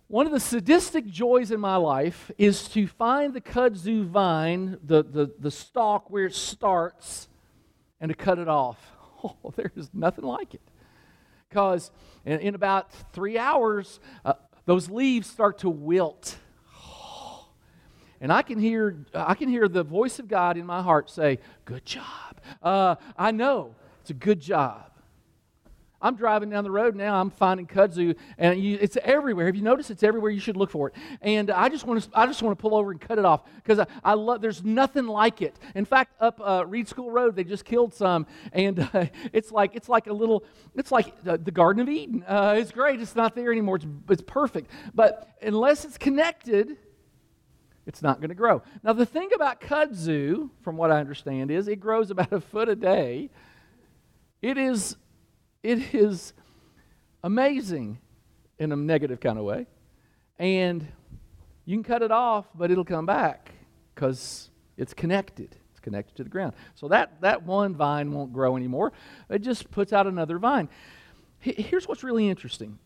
one 0.07 0.25
of 0.25 0.31
the 0.31 0.39
sadistic 0.39 1.07
joys 1.07 1.51
in 1.51 1.59
my 1.59 1.75
life 1.75 2.31
is 2.37 2.67
to 2.69 2.87
find 2.87 3.33
the 3.33 3.41
kudzu 3.41 4.05
vine, 4.05 4.77
the, 4.83 5.03
the, 5.03 5.31
the 5.39 5.51
stalk 5.51 6.09
where 6.09 6.25
it 6.25 6.35
starts, 6.35 7.27
and 7.99 8.09
to 8.09 8.15
cut 8.15 8.39
it 8.39 8.47
off. 8.47 8.79
Oh, 9.25 9.53
there 9.55 9.71
is 9.77 9.89
nothing 9.93 10.25
like 10.25 10.53
it. 10.53 10.59
Because 11.47 11.91
in, 12.25 12.39
in, 12.39 12.55
about 12.55 12.91
three 13.13 13.37
hours, 13.37 14.01
uh, 14.25 14.33
those 14.65 14.89
leaves 14.89 15.29
start 15.29 15.59
to 15.59 15.69
wilt. 15.69 16.37
And 18.19 18.33
I 18.33 18.41
can 18.41 18.59
hear, 18.59 19.05
I 19.13 19.33
can 19.33 19.47
hear 19.47 19.69
the 19.69 19.83
voice 19.83 20.19
of 20.19 20.27
God 20.27 20.57
in 20.57 20.65
my 20.65 20.81
heart 20.81 21.09
say, 21.09 21.39
Good 21.63 21.85
job. 21.85 22.41
Uh, 22.61 22.95
I 23.17 23.31
know 23.31 23.75
it's 24.01 24.09
a 24.09 24.13
good 24.13 24.41
job. 24.41 24.92
I'm 26.03 26.15
driving 26.15 26.49
down 26.49 26.65
the 26.65 26.71
road 26.71 26.95
now. 26.95 27.19
I'm 27.19 27.29
finding 27.29 27.65
kudzu, 27.65 28.15
and 28.37 28.61
you, 28.61 28.77
it's 28.79 28.97
everywhere. 29.03 29.45
Have 29.47 29.55
you 29.55 29.61
noticed 29.61 29.89
it's 29.89 30.03
everywhere? 30.03 30.29
You 30.29 30.41
should 30.41 30.57
look 30.57 30.69
for 30.69 30.89
it. 30.89 30.95
And 31.21 31.49
I 31.49 31.69
just 31.69 31.87
want 31.87 32.03
to, 32.03 32.09
I 32.13 32.27
just 32.27 32.43
want 32.43 32.57
to 32.57 32.61
pull 32.61 32.75
over 32.75 32.91
and 32.91 32.99
cut 32.99 33.17
it 33.17 33.25
off 33.25 33.43
because 33.55 33.79
I, 33.79 33.87
I, 34.03 34.13
love. 34.13 34.41
There's 34.41 34.63
nothing 34.63 35.07
like 35.07 35.41
it. 35.41 35.57
In 35.75 35.85
fact, 35.85 36.21
up 36.21 36.41
uh, 36.43 36.65
Reed 36.67 36.87
School 36.89 37.09
Road, 37.09 37.35
they 37.35 37.45
just 37.45 37.63
killed 37.63 37.93
some, 37.93 38.27
and 38.51 38.87
uh, 38.93 39.05
it's 39.33 39.51
like 39.51 39.75
it's 39.75 39.87
like 39.87 40.07
a 40.07 40.13
little, 40.13 40.43
it's 40.75 40.91
like 40.91 41.13
uh, 41.25 41.37
the 41.41 41.51
Garden 41.51 41.81
of 41.81 41.89
Eden. 41.89 42.23
Uh, 42.27 42.55
it's 42.57 42.71
great. 42.71 42.99
It's 42.99 43.15
not 43.15 43.33
there 43.33 43.51
anymore. 43.51 43.77
It's, 43.77 43.87
it's 44.09 44.23
perfect. 44.27 44.69
But 44.93 45.29
unless 45.41 45.85
it's 45.85 45.97
connected, 45.97 46.75
it's 47.85 48.01
not 48.01 48.19
going 48.19 48.29
to 48.29 48.35
grow. 48.35 48.61
Now, 48.83 48.93
the 48.93 49.05
thing 49.05 49.31
about 49.33 49.59
kudzu, 49.59 50.49
from 50.61 50.77
what 50.77 50.91
I 50.91 50.99
understand, 50.99 51.51
is 51.51 51.67
it 51.67 51.79
grows 51.79 52.11
about 52.11 52.31
a 52.31 52.39
foot 52.39 52.69
a 52.69 52.75
day. 52.75 53.29
It 54.41 54.57
is, 54.57 54.95
it 55.63 55.95
is 55.95 56.33
amazing 57.23 57.99
in 58.59 58.71
a 58.71 58.75
negative 58.75 59.19
kind 59.19 59.39
of 59.39 59.45
way. 59.45 59.65
And 60.37 60.85
you 61.65 61.75
can 61.75 61.83
cut 61.83 62.01
it 62.01 62.11
off, 62.11 62.45
but 62.53 62.69
it'll 62.69 62.85
come 62.85 63.05
back 63.05 63.51
because 63.95 64.49
it's 64.77 64.93
connected. 64.93 65.55
It's 65.71 65.79
connected 65.79 66.15
to 66.17 66.23
the 66.23 66.29
ground. 66.29 66.53
So 66.75 66.89
that, 66.89 67.21
that 67.21 67.43
one 67.43 67.75
vine 67.75 68.11
won't 68.11 68.33
grow 68.33 68.57
anymore. 68.57 68.91
It 69.29 69.39
just 69.39 69.71
puts 69.71 69.93
out 69.93 70.05
another 70.05 70.37
vine. 70.37 70.69
Here's 71.39 71.87
what's 71.87 72.03
really 72.03 72.29
interesting. 72.29 72.79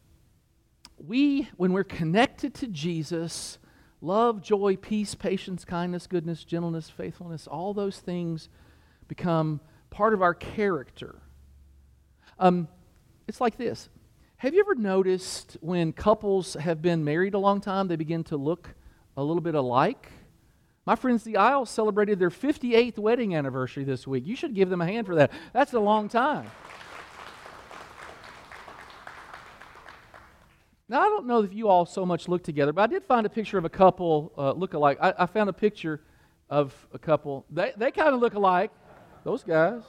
We, 0.98 1.50
when 1.58 1.74
we're 1.74 1.84
connected 1.84 2.54
to 2.56 2.68
Jesus, 2.68 3.60
love, 4.02 4.42
joy, 4.42 4.78
peace, 4.78 5.16
patience, 5.16 5.64
kindness, 5.64 6.08
goodness, 6.08 6.44
gentleness, 6.44 6.90
faithfulness, 6.90 7.48
all 7.48 7.74
those 7.74 8.00
things 8.00 8.50
become 9.08 9.62
part 9.90 10.14
of 10.14 10.22
our 10.22 10.34
character. 10.34 11.22
Um, 12.39 12.67
it's 13.27 13.41
like 13.41 13.58
this. 13.58 13.89
Have 14.38 14.53
you 14.53 14.60
ever 14.60 14.75
noticed 14.75 15.58
when 15.62 15.91
couples 15.91 16.53
have 16.53 16.82
been 16.82 17.03
married 17.03 17.34
a 17.34 17.39
long 17.39 17.60
time, 17.60 17.88
they 17.88 17.96
begin 17.96 18.24
to 18.25 18.38
look 18.38 18.75
a 19.15 19.24
little 19.24 19.41
bit 19.41 19.56
alike? 19.56 20.12
My 20.86 20.96
friends, 20.96 21.24
the 21.24 21.38
Isles 21.38 21.70
celebrated 21.70 22.20
their 22.20 22.29
58th 22.29 22.98
wedding 23.00 23.36
anniversary 23.36 23.84
this 23.84 24.06
week. 24.08 24.25
You 24.27 24.36
should 24.36 24.53
give 24.53 24.70
them 24.70 24.79
a 24.79 24.86
hand 24.86 25.08
for 25.08 25.15
that. 25.15 25.32
That's 25.53 25.74
a 25.74 25.79
long 25.79 26.08
time. 26.08 26.50
Now, 30.88 31.01
I 31.01 31.10
don't 31.10 31.25
know 31.25 31.41
if 31.41 31.53
you 31.53 31.67
all 31.67 31.86
so 31.86 32.06
much 32.06 32.29
look 32.29 32.44
together, 32.44 32.72
but 32.72 32.84
I 32.84 32.88
did 32.88 33.03
find 33.03 33.25
a 33.25 33.29
picture 33.29 33.58
of 33.58 33.65
a 33.65 33.70
couple 33.70 34.32
uh, 34.38 34.53
look 34.53 34.74
alike. 34.74 34.98
I, 35.01 35.13
I 35.17 35.25
found 35.25 35.50
a 35.50 35.53
picture 35.53 36.01
of 36.50 36.74
a 36.94 37.00
couple. 37.00 37.46
They, 37.50 37.74
they 37.75 37.91
kind 37.91 38.13
of 38.13 38.22
look 38.22 38.36
alike, 38.36 38.72
those 39.25 39.44
guys. 39.44 39.82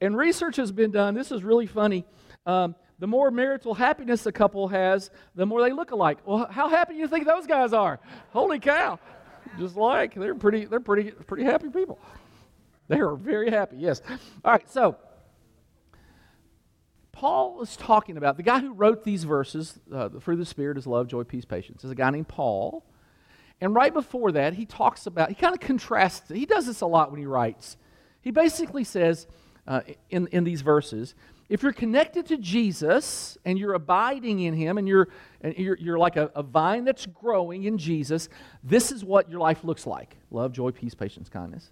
And 0.00 0.16
research 0.16 0.56
has 0.56 0.72
been 0.72 0.90
done. 0.90 1.14
This 1.14 1.32
is 1.32 1.42
really 1.42 1.66
funny. 1.66 2.04
Um, 2.46 2.74
the 2.98 3.06
more 3.06 3.30
marital 3.30 3.74
happiness 3.74 4.26
a 4.26 4.32
couple 4.32 4.68
has, 4.68 5.10
the 5.34 5.46
more 5.46 5.62
they 5.62 5.72
look 5.72 5.90
alike. 5.90 6.18
Well, 6.24 6.46
how 6.50 6.68
happy 6.68 6.94
do 6.94 7.00
you 7.00 7.08
think 7.08 7.26
those 7.26 7.46
guys 7.46 7.72
are? 7.72 7.98
Holy 8.30 8.58
cow! 8.58 8.98
Just 9.58 9.76
like 9.76 10.14
they're 10.14 10.34
pretty, 10.34 10.66
they're 10.66 10.80
pretty, 10.80 11.10
pretty 11.10 11.44
happy 11.44 11.68
people. 11.68 11.98
They 12.88 13.00
are 13.00 13.14
very 13.14 13.50
happy. 13.50 13.76
Yes. 13.78 14.02
All 14.44 14.52
right. 14.52 14.68
So 14.68 14.96
Paul 17.12 17.62
is 17.62 17.76
talking 17.76 18.16
about, 18.16 18.36
the 18.36 18.42
guy 18.42 18.60
who 18.60 18.72
wrote 18.72 19.04
these 19.04 19.24
verses, 19.24 19.78
uh, 19.92 20.08
the 20.08 20.20
fruit 20.20 20.34
of 20.34 20.40
the 20.40 20.46
Spirit 20.46 20.76
is 20.76 20.86
love, 20.86 21.06
joy, 21.06 21.22
peace, 21.22 21.44
patience, 21.44 21.84
is 21.84 21.90
a 21.90 21.94
guy 21.94 22.10
named 22.10 22.28
Paul. 22.28 22.84
And 23.60 23.74
right 23.74 23.92
before 23.92 24.32
that, 24.32 24.54
he 24.54 24.66
talks 24.66 25.06
about, 25.06 25.28
he 25.28 25.34
kind 25.34 25.54
of 25.54 25.60
contrasts, 25.60 26.28
he 26.30 26.46
does 26.46 26.66
this 26.66 26.80
a 26.80 26.86
lot 26.86 27.10
when 27.10 27.20
he 27.20 27.26
writes. 27.26 27.76
He 28.22 28.30
basically 28.30 28.84
says 28.84 29.26
uh, 29.66 29.80
in, 30.10 30.26
in 30.28 30.44
these 30.44 30.62
verses, 30.62 31.14
if 31.48 31.64
you're 31.64 31.72
connected 31.72 32.26
to 32.26 32.38
Jesus 32.38 33.36
and 33.44 33.58
you're 33.58 33.74
abiding 33.74 34.40
in 34.40 34.54
him 34.54 34.78
and 34.78 34.86
you're, 34.86 35.08
and 35.40 35.56
you're, 35.58 35.76
you're 35.78 35.98
like 35.98 36.16
a, 36.16 36.30
a 36.34 36.42
vine 36.44 36.84
that's 36.84 37.06
growing 37.06 37.64
in 37.64 37.76
Jesus, 37.76 38.28
this 38.62 38.92
is 38.92 39.04
what 39.04 39.28
your 39.28 39.40
life 39.40 39.64
looks 39.64 39.86
like 39.86 40.16
love, 40.30 40.52
joy, 40.52 40.70
peace, 40.70 40.94
patience, 40.94 41.28
kindness. 41.28 41.70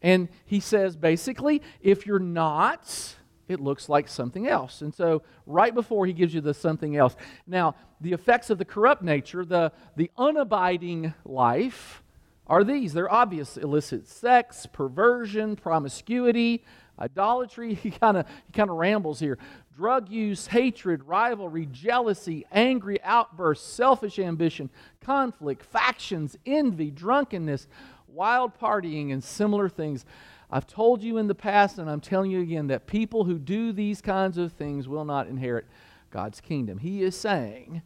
And 0.00 0.28
he 0.46 0.60
says 0.60 0.96
basically, 0.96 1.62
if 1.80 2.06
you're 2.06 2.18
not, 2.18 3.16
it 3.48 3.60
looks 3.60 3.88
like 3.88 4.08
something 4.08 4.48
else. 4.48 4.80
And 4.80 4.94
so, 4.94 5.22
right 5.46 5.74
before 5.74 6.06
he 6.06 6.12
gives 6.12 6.34
you 6.34 6.40
the 6.40 6.54
something 6.54 6.96
else. 6.96 7.16
Now, 7.46 7.76
the 8.00 8.12
effects 8.12 8.50
of 8.50 8.58
the 8.58 8.64
corrupt 8.64 9.02
nature, 9.02 9.44
the, 9.44 9.72
the 9.94 10.10
unabiding 10.18 11.14
life, 11.24 12.02
are 12.46 12.64
these. 12.64 12.92
They're 12.92 13.12
obvious 13.12 13.56
illicit 13.56 14.08
sex, 14.08 14.66
perversion, 14.66 15.56
promiscuity, 15.56 16.64
idolatry. 16.98 17.74
He 17.82 17.90
kind 17.90 18.16
of 18.16 18.26
he 18.46 18.52
kind 18.52 18.70
of 18.70 18.76
rambles 18.76 19.20
here. 19.20 19.38
Drug 19.76 20.08
use, 20.08 20.46
hatred, 20.46 21.04
rivalry, 21.04 21.66
jealousy, 21.70 22.46
angry 22.50 23.02
outbursts, 23.02 23.70
selfish 23.70 24.18
ambition, 24.18 24.70
conflict, 25.00 25.62
factions, 25.62 26.36
envy, 26.46 26.90
drunkenness, 26.90 27.68
wild 28.08 28.58
partying, 28.58 29.12
and 29.12 29.22
similar 29.22 29.68
things. 29.68 30.04
I've 30.50 30.66
told 30.66 31.02
you 31.02 31.18
in 31.18 31.26
the 31.26 31.34
past, 31.34 31.78
and 31.78 31.90
I'm 31.90 32.00
telling 32.00 32.30
you 32.30 32.40
again, 32.40 32.68
that 32.68 32.86
people 32.86 33.24
who 33.24 33.38
do 33.38 33.72
these 33.72 34.00
kinds 34.00 34.38
of 34.38 34.52
things 34.52 34.88
will 34.88 35.04
not 35.04 35.26
inherit 35.26 35.66
God's 36.10 36.40
kingdom. 36.40 36.78
He 36.78 37.02
is 37.02 37.16
saying, 37.16 37.82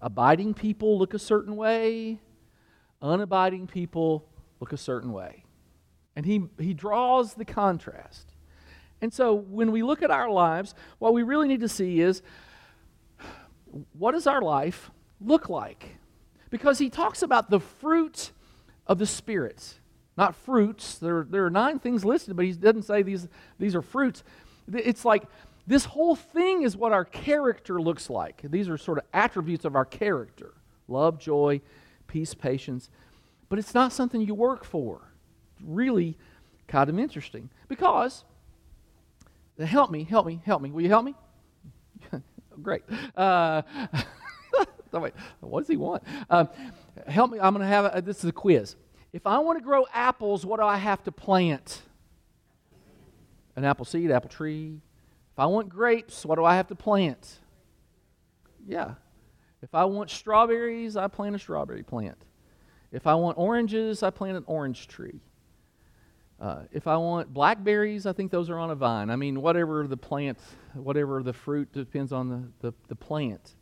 abiding 0.00 0.54
people 0.54 0.98
look 0.98 1.14
a 1.14 1.18
certain 1.18 1.56
way, 1.56 2.20
unabiding 3.02 3.66
people 3.68 4.28
look 4.60 4.72
a 4.72 4.76
certain 4.76 5.12
way. 5.12 5.44
And 6.14 6.26
he, 6.26 6.44
he 6.58 6.74
draws 6.74 7.34
the 7.34 7.44
contrast. 7.44 8.31
And 9.02 9.12
so 9.12 9.34
when 9.34 9.72
we 9.72 9.82
look 9.82 10.00
at 10.02 10.10
our 10.10 10.30
lives, 10.30 10.74
what 10.98 11.12
we 11.12 11.22
really 11.22 11.48
need 11.48 11.60
to 11.60 11.68
see 11.68 12.00
is 12.00 12.22
what 13.92 14.12
does 14.12 14.26
our 14.26 14.40
life 14.40 14.90
look 15.20 15.48
like? 15.48 15.96
Because 16.50 16.78
he 16.78 16.88
talks 16.88 17.22
about 17.22 17.50
the 17.50 17.60
fruit 17.60 18.30
of 18.86 18.98
the 18.98 19.06
Spirit. 19.06 19.80
Not 20.16 20.36
fruits. 20.36 20.98
There, 20.98 21.26
there 21.28 21.44
are 21.44 21.50
nine 21.50 21.78
things 21.78 22.04
listed, 22.04 22.36
but 22.36 22.44
he 22.44 22.52
doesn't 22.52 22.84
say 22.84 23.02
these, 23.02 23.28
these 23.58 23.74
are 23.74 23.82
fruits. 23.82 24.22
It's 24.72 25.04
like 25.04 25.24
this 25.66 25.86
whole 25.86 26.14
thing 26.14 26.62
is 26.62 26.76
what 26.76 26.92
our 26.92 27.04
character 27.04 27.80
looks 27.80 28.08
like. 28.08 28.42
These 28.44 28.68
are 28.68 28.78
sort 28.78 28.98
of 28.98 29.04
attributes 29.12 29.64
of 29.64 29.74
our 29.74 29.84
character 29.84 30.54
love, 30.88 31.18
joy, 31.18 31.60
peace, 32.06 32.34
patience. 32.34 32.90
But 33.48 33.58
it's 33.58 33.74
not 33.74 33.92
something 33.92 34.20
you 34.20 34.34
work 34.34 34.64
for. 34.64 35.00
Really 35.64 36.18
kind 36.68 36.90
of 36.90 36.98
interesting. 36.98 37.48
Because, 37.68 38.24
help 39.66 39.90
me, 39.90 40.04
help 40.04 40.26
me, 40.26 40.40
help 40.44 40.62
me. 40.62 40.70
Will 40.70 40.82
you 40.82 40.88
help 40.88 41.04
me? 41.04 41.14
Great. 42.62 42.82
Uh, 43.16 43.62
wait, 44.92 45.14
what 45.40 45.60
does 45.60 45.68
he 45.68 45.76
want? 45.76 46.02
Um, 46.28 46.48
help 47.06 47.30
me. 47.30 47.38
I'm 47.40 47.54
going 47.54 47.62
to 47.62 47.72
have 47.72 47.96
a, 47.96 48.02
this 48.02 48.18
is 48.18 48.24
a 48.24 48.32
quiz. 48.32 48.76
If 49.12 49.26
I 49.26 49.38
want 49.38 49.58
to 49.58 49.64
grow 49.64 49.86
apples, 49.92 50.46
what 50.46 50.58
do 50.58 50.66
I 50.66 50.76
have 50.76 51.02
to 51.04 51.12
plant? 51.12 51.82
An 53.56 53.64
apple 53.64 53.84
seed, 53.84 54.10
apple 54.10 54.30
tree. 54.30 54.80
If 55.32 55.38
I 55.38 55.46
want 55.46 55.68
grapes, 55.68 56.24
what 56.24 56.36
do 56.36 56.44
I 56.44 56.56
have 56.56 56.68
to 56.68 56.74
plant? 56.74 57.40
Yeah. 58.66 58.94
If 59.62 59.74
I 59.74 59.84
want 59.84 60.10
strawberries, 60.10 60.96
I 60.96 61.08
plant 61.08 61.36
a 61.36 61.38
strawberry 61.38 61.82
plant. 61.82 62.18
If 62.90 63.06
I 63.06 63.14
want 63.14 63.38
oranges, 63.38 64.02
I 64.02 64.10
plant 64.10 64.36
an 64.36 64.44
orange 64.46 64.88
tree. 64.88 65.20
Uh, 66.42 66.62
if 66.72 66.88
I 66.88 66.96
want 66.96 67.32
blackberries, 67.32 68.04
I 68.04 68.12
think 68.12 68.32
those 68.32 68.50
are 68.50 68.58
on 68.58 68.70
a 68.70 68.74
vine. 68.74 69.10
I 69.10 69.16
mean, 69.16 69.40
whatever 69.40 69.86
the 69.86 69.96
plant, 69.96 70.38
whatever 70.74 71.22
the 71.22 71.32
fruit, 71.32 71.72
depends 71.72 72.12
on 72.12 72.28
the, 72.28 72.70
the, 72.70 72.74
the 72.88 72.96
plant 72.96 73.54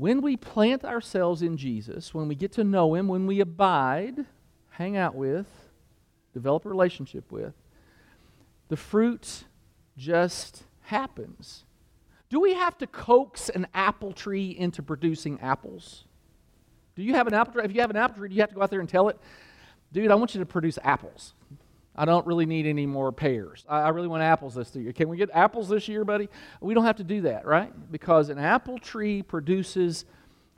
when 0.00 0.22
we 0.22 0.34
plant 0.34 0.82
ourselves 0.82 1.42
in 1.42 1.58
Jesus, 1.58 2.14
when 2.14 2.26
we 2.26 2.34
get 2.34 2.52
to 2.52 2.64
know 2.64 2.94
Him, 2.94 3.06
when 3.06 3.26
we 3.26 3.40
abide, 3.40 4.24
hang 4.70 4.96
out 4.96 5.14
with, 5.14 5.46
develop 6.32 6.64
a 6.64 6.70
relationship 6.70 7.30
with, 7.30 7.52
the 8.68 8.78
fruit 8.78 9.44
just 9.98 10.62
happens. 10.82 11.64
Do 12.30 12.40
we 12.40 12.54
have 12.54 12.78
to 12.78 12.86
coax 12.86 13.50
an 13.50 13.66
apple 13.74 14.12
tree 14.12 14.56
into 14.56 14.82
producing 14.82 15.38
apples? 15.40 16.04
Do 16.96 17.02
you 17.02 17.14
have 17.14 17.26
an 17.26 17.34
apple 17.34 17.52
tree? 17.52 17.64
If 17.64 17.74
you 17.74 17.82
have 17.82 17.90
an 17.90 17.96
apple 17.96 18.16
tree, 18.16 18.30
do 18.30 18.34
you 18.34 18.40
have 18.40 18.50
to 18.50 18.54
go 18.54 18.62
out 18.62 18.70
there 18.70 18.80
and 18.80 18.88
tell 18.88 19.08
it, 19.08 19.18
dude, 19.92 20.10
I 20.10 20.14
want 20.14 20.34
you 20.34 20.40
to 20.40 20.46
produce 20.46 20.78
apples? 20.82 21.34
I 21.94 22.04
don't 22.04 22.26
really 22.26 22.46
need 22.46 22.66
any 22.66 22.86
more 22.86 23.12
pears. 23.12 23.64
I, 23.68 23.80
I 23.80 23.88
really 23.90 24.08
want 24.08 24.22
apples 24.22 24.54
this 24.54 24.74
year. 24.74 24.92
Can 24.92 25.08
we 25.08 25.16
get 25.16 25.28
apples 25.34 25.68
this 25.68 25.88
year, 25.88 26.04
buddy? 26.04 26.28
We 26.60 26.72
don't 26.74 26.84
have 26.84 26.96
to 26.96 27.04
do 27.04 27.22
that, 27.22 27.46
right? 27.46 27.72
Because 27.90 28.28
an 28.28 28.38
apple 28.38 28.78
tree 28.78 29.22
produces 29.22 30.04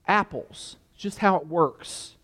apples. 0.06 0.76
It's 0.94 1.02
just 1.02 1.18
how 1.18 1.36
it 1.36 1.46
works. 1.46 2.16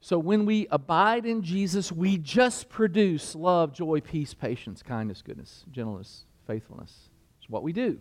So 0.00 0.18
when 0.18 0.46
we 0.46 0.66
abide 0.70 1.26
in 1.26 1.42
Jesus, 1.42 1.92
we 1.92 2.18
just 2.18 2.68
produce 2.68 3.34
love, 3.34 3.72
joy, 3.72 4.00
peace, 4.00 4.34
patience, 4.34 4.82
kindness, 4.82 5.22
goodness, 5.22 5.64
gentleness, 5.70 6.24
faithfulness. 6.46 7.08
It's 7.40 7.48
what 7.48 7.62
we 7.62 7.72
do. 7.72 8.00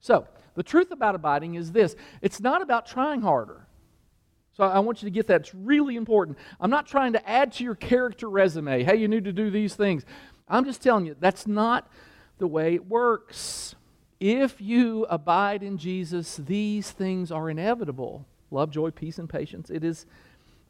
So 0.00 0.26
the 0.54 0.62
truth 0.62 0.90
about 0.90 1.14
abiding 1.14 1.54
is 1.54 1.72
this 1.72 1.94
it's 2.20 2.40
not 2.40 2.62
about 2.62 2.86
trying 2.86 3.22
harder. 3.22 3.66
So 4.56 4.64
I 4.64 4.78
want 4.78 5.02
you 5.02 5.06
to 5.06 5.10
get 5.10 5.26
that. 5.26 5.42
It's 5.42 5.54
really 5.54 5.96
important. 5.96 6.38
I'm 6.60 6.70
not 6.70 6.86
trying 6.86 7.12
to 7.14 7.28
add 7.28 7.52
to 7.54 7.64
your 7.64 7.74
character 7.74 8.28
resume. 8.30 8.84
Hey, 8.84 8.96
you 8.96 9.08
need 9.08 9.24
to 9.24 9.32
do 9.32 9.50
these 9.50 9.74
things. 9.74 10.04
I'm 10.48 10.64
just 10.64 10.82
telling 10.82 11.06
you, 11.06 11.16
that's 11.18 11.46
not 11.46 11.90
the 12.38 12.46
way 12.46 12.74
it 12.74 12.86
works. 12.86 13.74
If 14.20 14.60
you 14.60 15.06
abide 15.10 15.62
in 15.62 15.76
Jesus, 15.76 16.36
these 16.36 16.90
things 16.90 17.30
are 17.30 17.50
inevitable 17.50 18.26
love, 18.50 18.70
joy, 18.70 18.90
peace, 18.90 19.18
and 19.18 19.28
patience. 19.28 19.68
It 19.68 19.82
is 19.82 20.06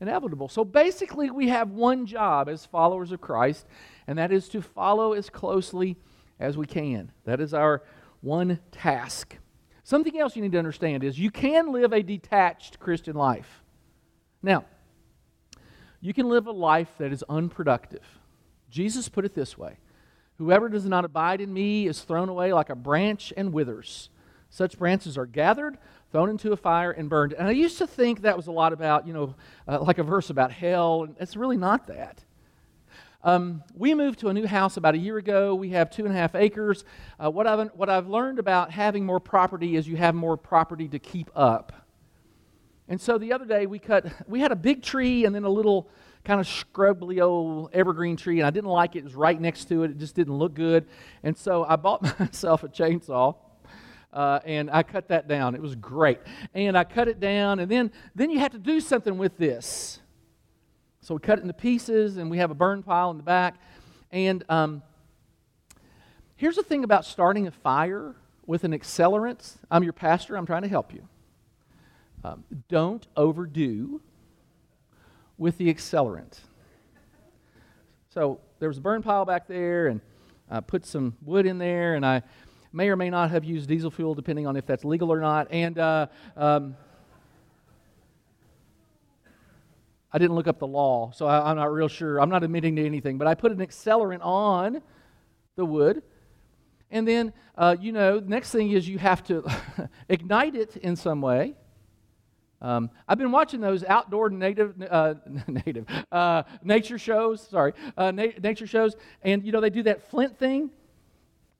inevitable. 0.00 0.48
So 0.48 0.64
basically, 0.64 1.30
we 1.30 1.48
have 1.48 1.70
one 1.70 2.06
job 2.06 2.48
as 2.48 2.64
followers 2.64 3.12
of 3.12 3.20
Christ, 3.20 3.66
and 4.06 4.18
that 4.18 4.32
is 4.32 4.48
to 4.50 4.62
follow 4.62 5.12
as 5.12 5.28
closely 5.28 5.98
as 6.40 6.56
we 6.56 6.66
can. 6.66 7.12
That 7.24 7.40
is 7.40 7.52
our 7.52 7.82
one 8.22 8.58
task. 8.72 9.36
Something 9.82 10.18
else 10.18 10.34
you 10.34 10.40
need 10.40 10.52
to 10.52 10.58
understand 10.58 11.04
is 11.04 11.18
you 11.18 11.30
can 11.30 11.72
live 11.72 11.92
a 11.92 12.02
detached 12.02 12.80
Christian 12.80 13.16
life. 13.16 13.63
Now, 14.44 14.66
you 16.02 16.12
can 16.12 16.28
live 16.28 16.46
a 16.46 16.52
life 16.52 16.90
that 16.98 17.12
is 17.12 17.24
unproductive. 17.30 18.04
Jesus 18.70 19.08
put 19.08 19.24
it 19.24 19.34
this 19.34 19.56
way 19.56 19.78
Whoever 20.36 20.68
does 20.68 20.84
not 20.84 21.04
abide 21.04 21.40
in 21.40 21.52
me 21.52 21.86
is 21.86 22.02
thrown 22.02 22.28
away 22.28 22.52
like 22.52 22.68
a 22.68 22.76
branch 22.76 23.32
and 23.36 23.52
withers. 23.52 24.10
Such 24.50 24.78
branches 24.78 25.16
are 25.16 25.26
gathered, 25.26 25.78
thrown 26.12 26.28
into 26.28 26.52
a 26.52 26.56
fire, 26.56 26.90
and 26.90 27.08
burned. 27.08 27.32
And 27.32 27.48
I 27.48 27.52
used 27.52 27.78
to 27.78 27.86
think 27.86 28.20
that 28.20 28.36
was 28.36 28.46
a 28.46 28.52
lot 28.52 28.72
about, 28.72 29.06
you 29.06 29.14
know, 29.14 29.34
uh, 29.66 29.80
like 29.80 29.98
a 29.98 30.04
verse 30.04 30.30
about 30.30 30.52
hell, 30.52 31.04
and 31.04 31.16
it's 31.18 31.36
really 31.36 31.56
not 31.56 31.86
that. 31.86 32.22
Um, 33.24 33.64
we 33.74 33.94
moved 33.94 34.18
to 34.20 34.28
a 34.28 34.34
new 34.34 34.46
house 34.46 34.76
about 34.76 34.94
a 34.94 34.98
year 34.98 35.16
ago. 35.16 35.54
We 35.54 35.70
have 35.70 35.90
two 35.90 36.04
and 36.04 36.14
a 36.14 36.16
half 36.16 36.34
acres. 36.34 36.84
Uh, 37.18 37.30
what, 37.30 37.46
I've, 37.46 37.70
what 37.70 37.88
I've 37.88 38.06
learned 38.06 38.38
about 38.38 38.70
having 38.70 39.06
more 39.06 39.20
property 39.20 39.76
is 39.76 39.88
you 39.88 39.96
have 39.96 40.14
more 40.14 40.36
property 40.36 40.86
to 40.88 40.98
keep 40.98 41.30
up. 41.34 41.83
And 42.88 43.00
so 43.00 43.16
the 43.16 43.32
other 43.32 43.46
day 43.46 43.66
we 43.66 43.78
cut, 43.78 44.06
we 44.26 44.40
had 44.40 44.52
a 44.52 44.56
big 44.56 44.82
tree 44.82 45.24
and 45.24 45.34
then 45.34 45.44
a 45.44 45.48
little 45.48 45.88
kind 46.24 46.40
of 46.40 46.46
scrubby 46.46 47.20
old 47.20 47.70
evergreen 47.72 48.16
tree, 48.16 48.40
and 48.40 48.46
I 48.46 48.50
didn't 48.50 48.70
like 48.70 48.96
it. 48.96 49.00
It 49.00 49.04
was 49.04 49.14
right 49.14 49.38
next 49.38 49.66
to 49.66 49.84
it. 49.84 49.90
It 49.90 49.98
just 49.98 50.14
didn't 50.14 50.36
look 50.36 50.54
good. 50.54 50.86
And 51.22 51.36
so 51.36 51.64
I 51.64 51.76
bought 51.76 52.02
myself 52.20 52.64
a 52.64 52.68
chainsaw. 52.68 53.36
Uh, 54.12 54.38
and 54.44 54.70
I 54.70 54.84
cut 54.84 55.08
that 55.08 55.26
down. 55.26 55.56
It 55.56 55.60
was 55.60 55.74
great. 55.74 56.20
And 56.54 56.78
I 56.78 56.84
cut 56.84 57.08
it 57.08 57.18
down, 57.18 57.58
and 57.58 57.70
then, 57.70 57.90
then 58.14 58.30
you 58.30 58.38
have 58.38 58.52
to 58.52 58.58
do 58.58 58.80
something 58.80 59.18
with 59.18 59.36
this. 59.36 59.98
So 61.00 61.14
we 61.14 61.20
cut 61.20 61.38
it 61.38 61.42
into 61.42 61.54
pieces, 61.54 62.16
and 62.16 62.30
we 62.30 62.38
have 62.38 62.52
a 62.52 62.54
burn 62.54 62.84
pile 62.84 63.10
in 63.10 63.16
the 63.16 63.24
back. 63.24 63.56
And 64.12 64.44
um, 64.48 64.82
here's 66.36 66.54
the 66.54 66.62
thing 66.62 66.84
about 66.84 67.04
starting 67.04 67.48
a 67.48 67.50
fire 67.50 68.14
with 68.46 68.62
an 68.62 68.70
accelerant. 68.70 69.56
I'm 69.68 69.82
your 69.82 69.92
pastor, 69.92 70.36
I'm 70.36 70.46
trying 70.46 70.62
to 70.62 70.68
help 70.68 70.94
you. 70.94 71.08
Um, 72.24 72.42
don't 72.70 73.06
overdo 73.18 74.00
with 75.36 75.58
the 75.58 75.72
accelerant. 75.72 76.38
So 78.08 78.40
there 78.60 78.68
was 78.68 78.78
a 78.78 78.80
burn 78.80 79.02
pile 79.02 79.26
back 79.26 79.46
there, 79.46 79.88
and 79.88 80.00
I 80.50 80.60
put 80.60 80.86
some 80.86 81.18
wood 81.22 81.44
in 81.44 81.58
there, 81.58 81.96
and 81.96 82.06
I 82.06 82.22
may 82.72 82.88
or 82.88 82.96
may 82.96 83.10
not 83.10 83.30
have 83.30 83.44
used 83.44 83.68
diesel 83.68 83.90
fuel, 83.90 84.14
depending 84.14 84.46
on 84.46 84.56
if 84.56 84.64
that's 84.64 84.86
legal 84.86 85.12
or 85.12 85.20
not. 85.20 85.48
And 85.50 85.78
uh, 85.78 86.06
um, 86.34 86.76
I 90.10 90.16
didn't 90.16 90.34
look 90.34 90.46
up 90.46 90.58
the 90.58 90.66
law, 90.66 91.10
so 91.14 91.26
I, 91.26 91.50
I'm 91.50 91.56
not 91.56 91.70
real 91.70 91.88
sure. 91.88 92.18
I'm 92.22 92.30
not 92.30 92.42
admitting 92.42 92.76
to 92.76 92.86
anything, 92.86 93.18
but 93.18 93.26
I 93.26 93.34
put 93.34 93.52
an 93.52 93.58
accelerant 93.58 94.24
on 94.24 94.80
the 95.56 95.66
wood. 95.66 96.02
And 96.90 97.06
then, 97.06 97.34
uh, 97.58 97.76
you 97.78 97.92
know, 97.92 98.18
next 98.18 98.50
thing 98.50 98.70
is 98.70 98.88
you 98.88 98.96
have 98.96 99.22
to 99.24 99.44
ignite 100.08 100.54
it 100.54 100.76
in 100.78 100.96
some 100.96 101.20
way. 101.20 101.54
Um, 102.64 102.90
I've 103.06 103.18
been 103.18 103.30
watching 103.30 103.60
those 103.60 103.84
outdoor 103.84 104.30
native, 104.30 104.74
uh, 104.90 105.14
native 105.46 105.84
uh, 106.10 106.44
nature 106.62 106.96
shows. 106.96 107.46
Sorry, 107.46 107.74
uh, 107.94 108.10
na- 108.10 108.38
nature 108.42 108.66
shows, 108.66 108.96
and 109.20 109.44
you 109.44 109.52
know 109.52 109.60
they 109.60 109.68
do 109.68 109.82
that 109.82 110.08
flint 110.08 110.38
thing. 110.38 110.70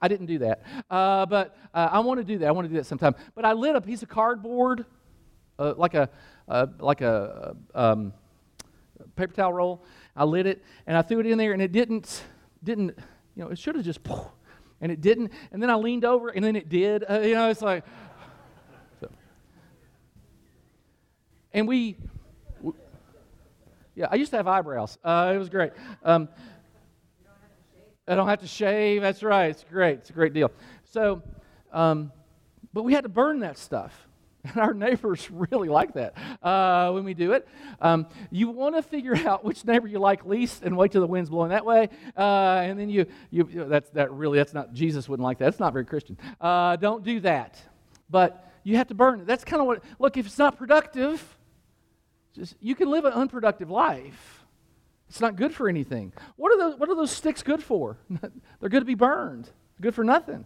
I 0.01 0.09
didn't 0.09 0.27
do 0.27 0.39
that, 0.39 0.63
uh, 0.89 1.27
but 1.27 1.59
uh, 1.75 1.91
I 1.93 2.01
want 2.01 2.21
to 2.21 2.25
do 2.25 2.39
that. 2.39 2.49
I 2.49 2.53
want 2.53 2.65
to 2.65 2.71
do 2.71 2.77
that 2.77 2.87
sometime. 2.87 3.15
But 3.35 3.45
I 3.45 3.53
lit 3.53 3.77
a 3.77 3.83
piece 3.83 4.03
of 4.03 4.09
cardboard, 4.09 4.87
uh, 5.59 5.75
like 5.77 5.93
a 5.93 6.09
like 6.79 7.03
a 7.03 7.55
um, 7.75 8.15
paper 9.15 9.35
towel 9.35 9.53
roll. 9.53 9.85
I 10.17 10.25
lit 10.25 10.47
it 10.47 10.65
and 10.87 10.97
I 10.97 11.03
threw 11.03 11.21
it 11.21 11.27
in 11.27 11.37
there, 11.37 11.53
and 11.53 11.61
it 11.61 11.73
didn't 11.73 12.25
didn't 12.63 12.97
you 13.37 13.45
know 13.45 13.51
it 13.51 13.59
should 13.59 13.75
have 13.75 13.85
just 13.85 14.01
and 14.81 14.91
it 14.91 15.03
didn't. 15.03 15.33
And 15.53 15.63
then 15.63 15.69
I 15.69 15.75
leaned 15.75 16.07
over, 16.07 16.31
and 16.31 16.43
then 16.43 16.57
it 16.57 16.71
did. 16.71 17.05
you 17.11 17.35
know, 17.35 17.51
it's 17.51 17.61
like 17.61 17.85
And 21.55 21.69
we, 21.69 21.97
yeah, 23.95 24.09
I 24.11 24.17
used 24.17 24.33
to 24.33 24.37
have 24.37 24.49
eyebrows. 24.49 24.99
Uh, 25.05 25.33
it 25.35 25.39
was 25.39 25.49
great. 25.49 25.71
Um, 26.03 26.29
I 28.09 28.17
don't 28.17 28.29
have 28.29 28.41
to 28.41 28.49
shave. 28.49 29.01
That's 29.01 29.23
right. 29.23 29.51
It's 29.51 29.65
great. 29.65 29.99
It's 29.99 30.11
a 30.11 30.13
great 30.13 30.35
deal. 30.35 30.51
So, 30.91 31.23
um, 31.73 32.11
but 32.73 32.83
we 32.83 32.93
had 32.93 33.05
to 33.05 33.09
burn 33.09 33.41
that 33.41 33.57
stuff. 33.57 33.99
And 34.47 34.59
our 34.59 34.75
neighbors 34.75 35.31
really 35.31 35.71
like 35.71 35.95
that 35.95 36.19
uh, 36.43 36.93
when 36.93 37.05
we 37.05 37.15
do 37.15 37.33
it. 37.33 37.49
Um, 37.81 38.07
you 38.31 38.51
want 38.51 38.75
to 38.75 38.83
figure 38.83 39.17
out 39.27 39.43
which 39.43 39.65
neighbor 39.65 39.89
you 39.89 39.99
like 39.99 40.27
least 40.27 40.63
and 40.63 40.77
wait 40.77 40.93
till 40.93 41.01
the 41.01 41.07
wind's 41.07 41.31
blowing 41.31 41.49
that 41.49 41.65
way. 41.65 41.89
Uh, 42.15 42.61
and 42.63 42.79
then 42.79 42.91
you, 42.91 43.07
you, 43.31 43.45
that's 43.67 43.89
that 43.91 44.13
really, 44.13 44.37
that's 44.37 44.53
not, 44.53 44.75
Jesus 44.75 45.09
wouldn't 45.09 45.25
like 45.25 45.39
that. 45.39 45.47
That's 45.47 45.61
not 45.61 45.73
very 45.73 45.87
Christian. 45.87 46.19
Uh, 46.39 46.77
don't 46.77 47.03
do 47.03 47.21
that. 47.21 47.59
But 48.11 48.53
you 48.65 48.77
have 48.77 48.89
to 48.89 48.95
burn 48.95 49.21
it. 49.21 49.27
That's 49.27 49.45
kind 49.45 49.63
of 49.63 49.67
what, 49.67 49.83
look, 49.99 50.19
if 50.19 50.27
it's 50.27 50.39
not 50.39 50.59
productive, 50.59 51.34
just, 52.35 52.57
you 52.61 52.75
can 52.75 52.91
live 52.91 53.05
an 53.05 53.13
unproductive 53.13 53.71
life. 53.71 54.45
It's 55.09 55.21
not 55.21 55.37
good 55.37 55.55
for 55.55 55.69
anything. 55.69 56.13
What 56.37 56.53
are 56.53 56.59
those, 56.59 56.79
what 56.79 56.89
are 56.89 56.97
those 56.97 57.13
sticks 57.13 57.43
good 57.43 57.63
for? 57.63 57.97
they're 58.61 58.71
good 58.71 58.81
to 58.81 58.85
be 58.85 58.95
burned. 58.95 59.49
Good 59.81 59.95
for 59.95 60.05
nothing. 60.05 60.45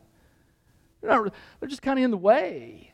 They're, 1.01 1.11
not, 1.11 1.33
they're 1.59 1.69
just 1.69 1.83
kind 1.83 1.99
of 1.99 2.05
in 2.05 2.11
the 2.11 2.19
way. 2.19 2.93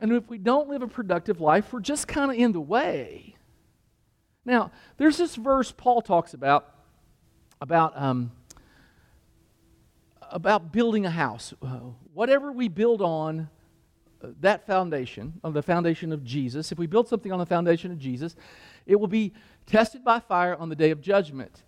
And 0.00 0.12
if 0.12 0.28
we 0.28 0.38
don't 0.38 0.68
live 0.68 0.82
a 0.82 0.88
productive 0.88 1.40
life, 1.40 1.72
we're 1.72 1.80
just 1.80 2.06
kind 2.06 2.30
of 2.30 2.36
in 2.36 2.52
the 2.52 2.60
way. 2.60 3.36
Now, 4.44 4.70
there's 4.98 5.16
this 5.16 5.34
verse 5.34 5.72
Paul 5.72 6.02
talks 6.02 6.34
about 6.34 6.72
about 7.60 7.96
um, 7.96 8.32
about 10.30 10.72
building 10.72 11.06
a 11.06 11.10
house. 11.10 11.54
whatever 12.12 12.52
we 12.52 12.68
build 12.68 13.00
on 13.00 13.48
that 14.40 14.66
foundation, 14.66 15.40
on 15.44 15.52
the 15.52 15.62
foundation 15.62 16.12
of 16.12 16.24
Jesus, 16.24 16.72
if 16.72 16.78
we 16.78 16.86
build 16.86 17.08
something 17.08 17.32
on 17.32 17.38
the 17.38 17.46
foundation 17.46 17.90
of 17.90 17.98
Jesus, 17.98 18.36
it 18.86 18.96
will 18.96 19.08
be 19.08 19.32
tested 19.66 20.04
by 20.04 20.20
fire 20.20 20.54
on 20.56 20.68
the 20.68 20.76
day 20.76 20.90
of 20.90 21.00
judgment. 21.00 21.62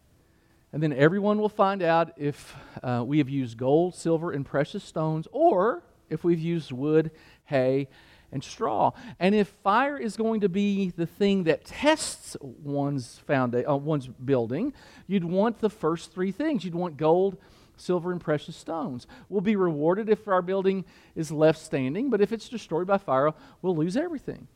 And 0.72 0.82
then 0.82 0.92
everyone 0.92 1.38
will 1.38 1.48
find 1.48 1.82
out 1.82 2.12
if 2.16 2.54
uh, 2.82 3.02
we 3.06 3.18
have 3.18 3.28
used 3.28 3.56
gold, 3.56 3.94
silver, 3.94 4.32
and 4.32 4.44
precious 4.44 4.84
stones, 4.84 5.26
or 5.32 5.82
if 6.10 6.24
we've 6.24 6.38
used 6.38 6.72
wood, 6.72 7.10
hay, 7.46 7.88
and 8.30 8.44
straw. 8.44 8.92
And 9.18 9.34
if 9.34 9.48
fire 9.62 9.96
is 9.96 10.16
going 10.16 10.40
to 10.42 10.48
be 10.48 10.90
the 10.90 11.06
thing 11.06 11.44
that 11.44 11.64
tests 11.64 12.36
one's 12.40 13.20
founda- 13.26 13.68
uh, 13.68 13.76
one's 13.76 14.06
building, 14.06 14.74
you'd 15.06 15.24
want 15.24 15.60
the 15.60 15.70
first 15.70 16.12
three 16.12 16.32
things. 16.32 16.64
You'd 16.64 16.74
want 16.74 16.98
gold, 16.98 17.38
silver 17.80 18.12
and 18.12 18.20
precious 18.20 18.56
stones. 18.56 19.06
We'll 19.28 19.40
be 19.40 19.56
rewarded 19.56 20.08
if 20.08 20.28
our 20.28 20.42
building 20.42 20.84
is 21.14 21.30
left 21.30 21.58
standing, 21.58 22.10
but 22.10 22.20
if 22.20 22.32
it's 22.32 22.48
destroyed 22.48 22.86
by 22.86 22.98
fire, 22.98 23.32
we'll 23.62 23.76
lose 23.76 23.96
everything. 23.96 24.48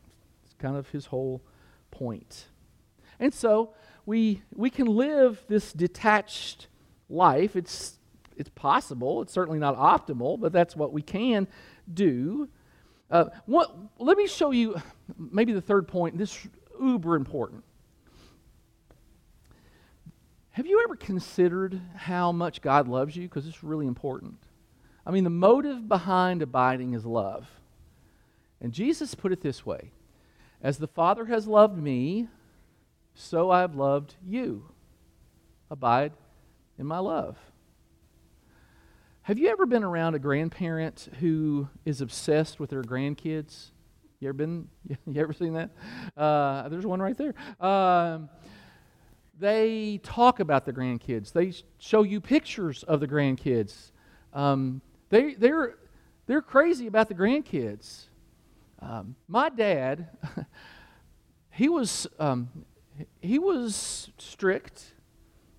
It's 0.43 0.53
kind 0.55 0.75
of 0.75 0.89
his 0.89 1.07
whole 1.07 1.41
point. 1.91 2.47
And 3.19 3.33
so 3.33 3.73
we, 4.05 4.41
we 4.53 4.69
can 4.69 4.87
live 4.87 5.43
this 5.47 5.73
detached 5.73 6.67
life. 7.09 7.55
It's, 7.55 7.99
it's 8.35 8.49
possible, 8.49 9.21
it's 9.21 9.33
certainly 9.33 9.59
not 9.59 9.77
optimal, 9.77 10.39
but 10.39 10.51
that's 10.51 10.75
what 10.75 10.91
we 10.91 11.01
can 11.01 11.47
do. 11.91 12.49
Uh, 13.09 13.25
what, 13.45 13.75
let 13.99 14.17
me 14.17 14.27
show 14.27 14.51
you 14.51 14.75
maybe 15.17 15.53
the 15.53 15.61
third 15.61 15.87
point. 15.87 16.17
This 16.17 16.47
uber 16.81 17.15
important. 17.15 17.63
Have 20.53 20.67
you 20.67 20.83
ever 20.83 20.95
considered 20.95 21.81
how 21.95 22.31
much 22.31 22.61
God 22.61 22.87
loves 22.87 23.15
you? 23.15 23.23
Because 23.23 23.47
it's 23.47 23.63
really 23.63 23.87
important. 23.87 24.37
I 25.03 25.09
mean, 25.09 25.23
the 25.23 25.31
motive 25.31 25.89
behind 25.89 26.43
abiding 26.43 26.93
is 26.93 27.07
love. 27.07 27.49
And 28.61 28.71
Jesus 28.71 29.15
put 29.15 29.31
it 29.31 29.41
this 29.41 29.65
way 29.65 29.91
As 30.61 30.77
the 30.77 30.87
Father 30.87 31.25
has 31.25 31.47
loved 31.47 31.77
me, 31.77 32.27
so 33.15 33.49
I 33.49 33.61
have 33.61 33.75
loved 33.75 34.15
you. 34.23 34.65
Abide 35.71 36.13
in 36.77 36.85
my 36.85 36.99
love. 36.99 37.35
Have 39.23 39.39
you 39.39 39.49
ever 39.49 39.65
been 39.65 39.83
around 39.83 40.13
a 40.13 40.19
grandparent 40.19 41.09
who 41.19 41.67
is 41.83 41.99
obsessed 41.99 42.59
with 42.59 42.69
their 42.69 42.83
grandkids? 42.83 43.71
You 44.19 44.29
ever 44.29 44.33
been? 44.33 44.67
You 45.07 45.19
ever 45.19 45.33
seen 45.33 45.53
that? 45.53 45.71
Uh, 46.15 46.69
there's 46.69 46.85
one 46.85 47.01
right 47.01 47.17
there. 47.17 47.33
Um, 47.59 48.29
they 49.43 49.99
talk 50.03 50.39
about 50.39 50.63
the 50.63 50.71
grandkids. 50.71 51.33
They 51.33 51.51
show 51.77 52.03
you 52.03 52.21
pictures 52.21 52.83
of 52.83 53.01
the 53.01 53.07
grandkids. 53.09 53.91
Um, 54.33 54.81
they, 55.09 55.33
they're, 55.33 55.75
they're 56.27 56.41
crazy 56.41 56.87
about 56.87 57.09
the 57.09 57.13
grandkids. 57.13 58.05
Um, 58.79 59.17
my 59.27 59.49
dad, 59.49 60.07
he 61.51 61.67
was 61.67 62.07
um, 62.19 62.47
he 63.19 63.37
was 63.37 64.09
strict. 64.17 64.93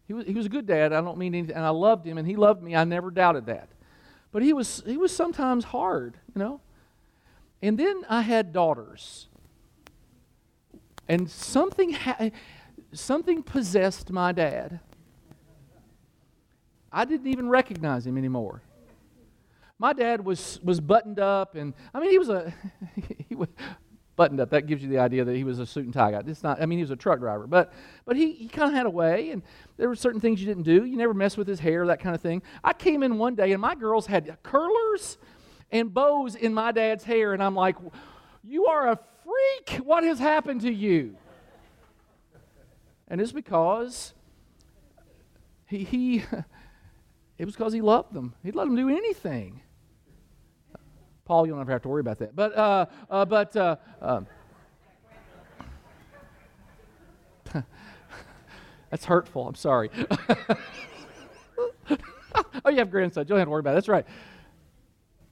He 0.08 0.14
was, 0.14 0.24
he 0.24 0.32
was 0.32 0.46
a 0.46 0.48
good 0.48 0.66
dad. 0.66 0.94
I 0.94 1.02
don't 1.02 1.18
mean 1.18 1.34
anything, 1.34 1.54
and 1.54 1.64
I 1.64 1.68
loved 1.68 2.06
him, 2.06 2.16
and 2.16 2.26
he 2.26 2.36
loved 2.36 2.62
me. 2.62 2.74
I 2.74 2.84
never 2.84 3.10
doubted 3.10 3.44
that. 3.46 3.68
But 4.32 4.42
he 4.42 4.54
was 4.54 4.82
he 4.86 4.96
was 4.96 5.14
sometimes 5.14 5.62
hard, 5.62 6.16
you 6.34 6.38
know. 6.38 6.62
And 7.60 7.78
then 7.78 8.02
I 8.08 8.22
had 8.22 8.54
daughters, 8.54 9.28
and 11.06 11.30
something 11.30 11.92
ha- 11.92 12.30
something 12.94 13.42
possessed 13.42 14.10
my 14.10 14.32
dad. 14.32 14.80
I 16.92 17.04
didn't 17.04 17.26
even 17.26 17.48
recognize 17.48 18.06
him 18.06 18.16
anymore. 18.16 18.62
My 19.78 19.92
dad 19.92 20.24
was 20.24 20.60
was 20.62 20.80
buttoned 20.80 21.18
up, 21.18 21.56
and 21.56 21.74
I 21.92 22.00
mean 22.00 22.10
he 22.10 22.18
was 22.18 22.28
a 22.28 22.54
he 23.28 23.34
was 23.34 23.48
buttoned 24.16 24.40
up. 24.40 24.50
That 24.50 24.66
gives 24.66 24.82
you 24.82 24.88
the 24.88 24.98
idea 24.98 25.24
that 25.24 25.34
he 25.34 25.42
was 25.42 25.58
a 25.58 25.66
suit 25.66 25.84
and 25.84 25.92
tie 25.92 26.12
guy. 26.12 26.22
It's 26.24 26.44
not. 26.44 26.62
I 26.62 26.66
mean 26.66 26.78
he 26.78 26.84
was 26.84 26.92
a 26.92 26.96
truck 26.96 27.18
driver, 27.18 27.48
but 27.48 27.72
but 28.04 28.16
he, 28.16 28.32
he 28.32 28.48
kind 28.48 28.70
of 28.70 28.76
had 28.76 28.86
a 28.86 28.90
way, 28.90 29.30
and 29.30 29.42
there 29.76 29.88
were 29.88 29.96
certain 29.96 30.20
things 30.20 30.40
you 30.40 30.46
didn't 30.46 30.62
do. 30.62 30.84
You 30.84 30.96
never 30.96 31.14
mess 31.14 31.36
with 31.36 31.48
his 31.48 31.58
hair, 31.58 31.84
that 31.86 32.00
kind 32.00 32.14
of 32.14 32.20
thing. 32.20 32.42
I 32.62 32.72
came 32.72 33.02
in 33.02 33.18
one 33.18 33.34
day, 33.34 33.52
and 33.52 33.60
my 33.60 33.74
girls 33.74 34.06
had 34.06 34.38
curlers 34.44 35.18
and 35.72 35.92
bows 35.92 36.36
in 36.36 36.54
my 36.54 36.70
dad's 36.70 37.02
hair, 37.02 37.32
and 37.32 37.42
I'm 37.42 37.56
like, 37.56 37.76
"You 38.44 38.66
are 38.66 38.92
a 38.92 38.98
freak! 39.24 39.84
What 39.84 40.04
has 40.04 40.20
happened 40.20 40.60
to 40.60 40.72
you?" 40.72 41.16
And 43.14 43.20
it's 43.20 43.30
because 43.30 44.12
he 45.66 45.84
he. 45.84 46.24
It 47.36 47.44
was 47.46 47.56
because 47.56 47.72
he 47.72 47.80
loved 47.80 48.12
them. 48.14 48.32
He'd 48.44 48.54
let 48.54 48.64
them 48.64 48.76
do 48.76 48.88
anything. 48.88 49.60
Paul, 51.24 51.48
you'll 51.48 51.58
never 51.58 51.72
have 51.72 51.82
to 51.82 51.88
worry 51.88 52.00
about 52.00 52.20
that. 52.20 52.36
But, 52.36 52.56
uh, 52.56 52.86
uh, 53.10 53.24
but, 53.24 53.56
uh, 53.56 53.74
um, 54.00 54.28
that's 58.90 59.04
hurtful. 59.04 59.48
I'm 59.48 59.56
sorry. 59.56 59.90
oh, 62.64 62.70
you 62.70 62.76
have 62.76 62.92
grandsons. 62.92 63.24
You 63.24 63.30
don't 63.30 63.38
have 63.38 63.46
to 63.46 63.50
worry 63.50 63.58
about 63.60 63.72
it. 63.72 63.74
That's 63.74 63.88
right. 63.88 64.06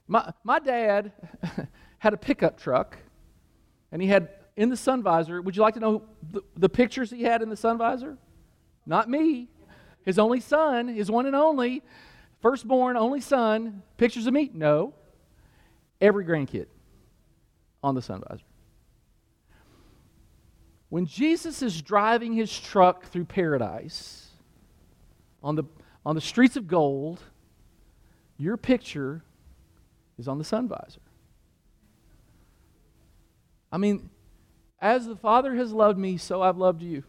My, 0.08 0.32
my 0.42 0.58
dad 0.58 1.12
had 1.98 2.14
a 2.14 2.18
pickup 2.18 2.58
truck, 2.58 2.98
and 3.92 4.02
he 4.02 4.08
had 4.08 4.28
in 4.56 4.68
the 4.68 4.76
sun 4.76 5.02
visor. 5.02 5.40
Would 5.40 5.56
you 5.56 5.62
like 5.62 5.74
to 5.74 5.80
know 5.80 6.02
the, 6.30 6.42
the 6.56 6.68
pictures 6.68 7.10
he 7.10 7.22
had 7.22 7.42
in 7.42 7.48
the 7.48 7.56
sun 7.56 7.78
visor? 7.78 8.18
Not 8.86 9.08
me. 9.08 9.48
His 10.04 10.18
only 10.18 10.40
son, 10.40 10.88
his 10.88 11.10
one 11.10 11.26
and 11.26 11.36
only, 11.36 11.82
firstborn, 12.40 12.96
only 12.96 13.20
son. 13.20 13.82
Pictures 13.96 14.26
of 14.26 14.34
me? 14.34 14.50
No 14.52 14.94
every 16.02 16.24
grandkid 16.24 16.66
on 17.82 17.94
the 17.94 18.02
sun 18.02 18.22
visor. 18.28 18.44
When 20.90 21.06
Jesus 21.06 21.62
is 21.62 21.80
driving 21.80 22.34
his 22.34 22.58
truck 22.58 23.06
through 23.06 23.24
paradise 23.24 24.28
on 25.42 25.54
the, 25.54 25.64
on 26.04 26.14
the 26.14 26.20
streets 26.20 26.56
of 26.56 26.66
gold, 26.66 27.22
your 28.36 28.58
picture 28.58 29.22
is 30.18 30.28
on 30.28 30.36
the 30.36 30.44
sun 30.44 30.68
visor. 30.68 31.00
I 33.70 33.78
mean, 33.78 34.10
as 34.82 35.06
the 35.06 35.16
Father 35.16 35.54
has 35.54 35.72
loved 35.72 35.96
me, 35.98 36.16
so 36.16 36.42
I've 36.42 36.58
loved 36.58 36.82
you. 36.82 37.04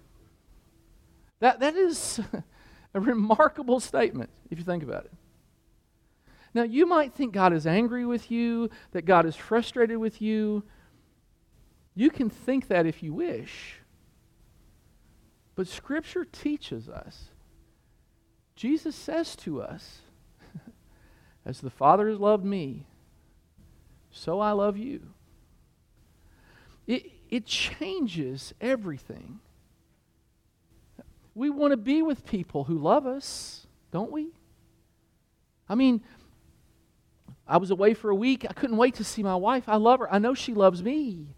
That, 1.39 1.59
that 1.59 1.75
is 1.75 2.21
a 2.93 2.99
remarkable 2.99 3.79
statement 3.79 4.29
if 4.51 4.59
you 4.59 4.63
think 4.63 4.83
about 4.83 5.05
it. 5.05 5.12
Now, 6.53 6.62
you 6.62 6.86
might 6.86 7.13
think 7.13 7.33
God 7.33 7.51
is 7.51 7.65
angry 7.65 8.05
with 8.05 8.29
you, 8.29 8.69
that 8.91 9.05
God 9.05 9.25
is 9.25 9.36
frustrated 9.36 9.97
with 9.97 10.21
you. 10.21 10.63
You 11.95 12.12
can 12.12 12.29
think 12.29 12.67
that 12.67 12.86
if 12.86 13.01
you 13.01 13.12
wish. 13.12 13.79
But 15.55 15.67
Scripture 15.67 16.25
teaches 16.25 16.88
us. 16.88 17.25
Jesus 18.55 18.95
says 18.95 19.36
to 19.38 19.63
us, 19.63 20.01
As 21.45 21.59
the 21.59 21.71
Father 21.71 22.07
has 22.07 22.19
loved 22.19 22.45
me, 22.45 22.86
so 24.12 24.39
I 24.39 24.51
love 24.51 24.77
you. 24.77 25.01
It, 26.86 27.12
it 27.34 27.48
changes 27.48 28.54
everything. 28.62 29.39
We 31.34 31.50
want 31.50 31.72
to 31.72 31.78
be 31.78 32.04
with 32.04 32.28
people 32.28 32.65
who 32.65 32.78
love 32.78 33.08
us, 33.08 33.65
don't 33.91 34.12
we? 34.12 34.28
I 35.67 35.74
mean, 35.74 36.04
I 37.48 37.58
was 37.58 37.72
away 37.72 37.96
for 37.96 38.12
a 38.12 38.15
week. 38.15 38.46
I 38.48 38.54
couldn't 38.54 38.78
wait 38.78 38.93
to 38.96 39.04
see 39.04 39.24
my 39.24 39.36
wife. 39.36 39.63
I 39.67 39.78
love 39.78 40.02
her. 40.02 40.13
I 40.13 40.19
know 40.19 40.36
she 40.36 40.54
loves 40.54 40.84
me. 40.84 41.34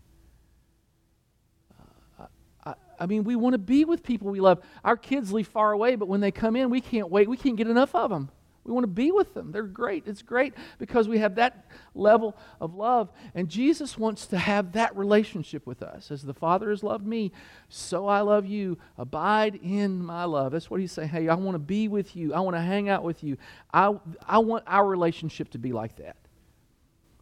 Uh, 2.19 2.25
I, 2.65 2.73
I 2.99 3.05
mean, 3.05 3.23
we 3.23 3.37
want 3.37 3.53
to 3.53 3.57
be 3.57 3.85
with 3.85 4.03
people 4.03 4.29
we 4.29 4.41
love. 4.41 4.59
Our 4.83 4.97
kids 4.97 5.31
leave 5.31 5.47
far 5.47 5.71
away, 5.71 5.95
but 5.95 6.09
when 6.09 6.19
they 6.19 6.31
come 6.31 6.57
in, 6.57 6.69
we 6.69 6.81
can't 6.81 7.09
wait. 7.09 7.29
We 7.29 7.37
can't 7.37 7.55
get 7.55 7.67
enough 7.67 7.95
of 7.95 8.09
them. 8.09 8.29
We 8.65 8.73
want 8.73 8.83
to 8.83 8.87
be 8.87 9.11
with 9.11 9.35
them. 9.35 9.51
They're 9.51 9.63
great. 9.63 10.07
It's 10.07 10.23
great 10.23 10.55
because 10.79 11.07
we 11.07 11.19
have 11.19 11.35
that 11.35 11.65
level 11.93 12.35
of 12.59 12.73
love. 12.73 13.11
And 13.35 13.47
Jesus 13.47 13.95
wants 13.95 14.25
to 14.27 14.39
have 14.39 14.71
that 14.71 14.97
relationship 14.97 15.67
with 15.67 15.83
us. 15.83 16.09
As 16.09 16.23
the 16.23 16.33
Father 16.33 16.71
has 16.71 16.81
loved 16.81 17.05
me, 17.05 17.31
so 17.69 18.07
I 18.07 18.21
love 18.21 18.47
you. 18.47 18.79
Abide 18.97 19.59
in 19.61 20.03
my 20.03 20.23
love. 20.23 20.51
That's 20.51 20.71
what 20.71 20.79
he's 20.79 20.91
saying. 20.91 21.09
Hey, 21.09 21.29
I 21.29 21.35
want 21.35 21.53
to 21.53 21.59
be 21.59 21.87
with 21.87 22.15
you. 22.15 22.33
I 22.33 22.39
want 22.39 22.55
to 22.55 22.61
hang 22.61 22.89
out 22.89 23.03
with 23.03 23.23
you. 23.23 23.37
I, 23.71 23.93
I 24.27 24.39
want 24.39 24.63
our 24.65 24.85
relationship 24.87 25.51
to 25.51 25.59
be 25.59 25.71
like 25.71 25.97
that. 25.97 26.15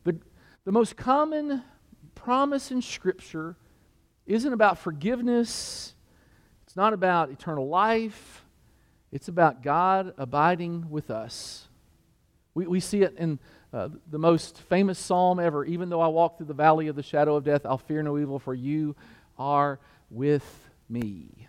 The, 0.06 0.16
the 0.64 0.72
most 0.72 0.96
common 0.96 1.62
promise 2.16 2.72
in 2.72 2.82
Scripture 2.82 3.58
isn't 4.26 4.54
about 4.54 4.78
forgiveness, 4.78 5.94
it's 6.66 6.78
not 6.78 6.94
about 6.94 7.32
eternal 7.32 7.68
life. 7.68 8.43
It's 9.14 9.28
about 9.28 9.62
God 9.62 10.16
abiding 10.18 10.90
with 10.90 11.12
us. 11.12 11.68
We, 12.56 12.66
we 12.66 12.80
see 12.80 13.04
it 13.04 13.16
in 13.16 13.38
uh, 13.72 13.90
the 14.10 14.18
most 14.18 14.60
famous 14.62 14.98
psalm 14.98 15.40
ever. 15.40 15.64
Even 15.66 15.90
though 15.90 16.02
I 16.02 16.08
walk 16.08 16.38
through 16.38 16.48
the 16.48 16.56
valley 16.56 16.88
of 16.88 16.96
the 16.96 17.04
shadow 17.04 17.36
of 17.36 17.44
death, 17.44 17.64
I'll 17.64 17.78
fear 17.78 18.02
no 18.02 18.18
evil, 18.18 18.40
for 18.40 18.56
you 18.56 18.96
are 19.38 19.80
with 20.10 20.68
me. 20.90 21.48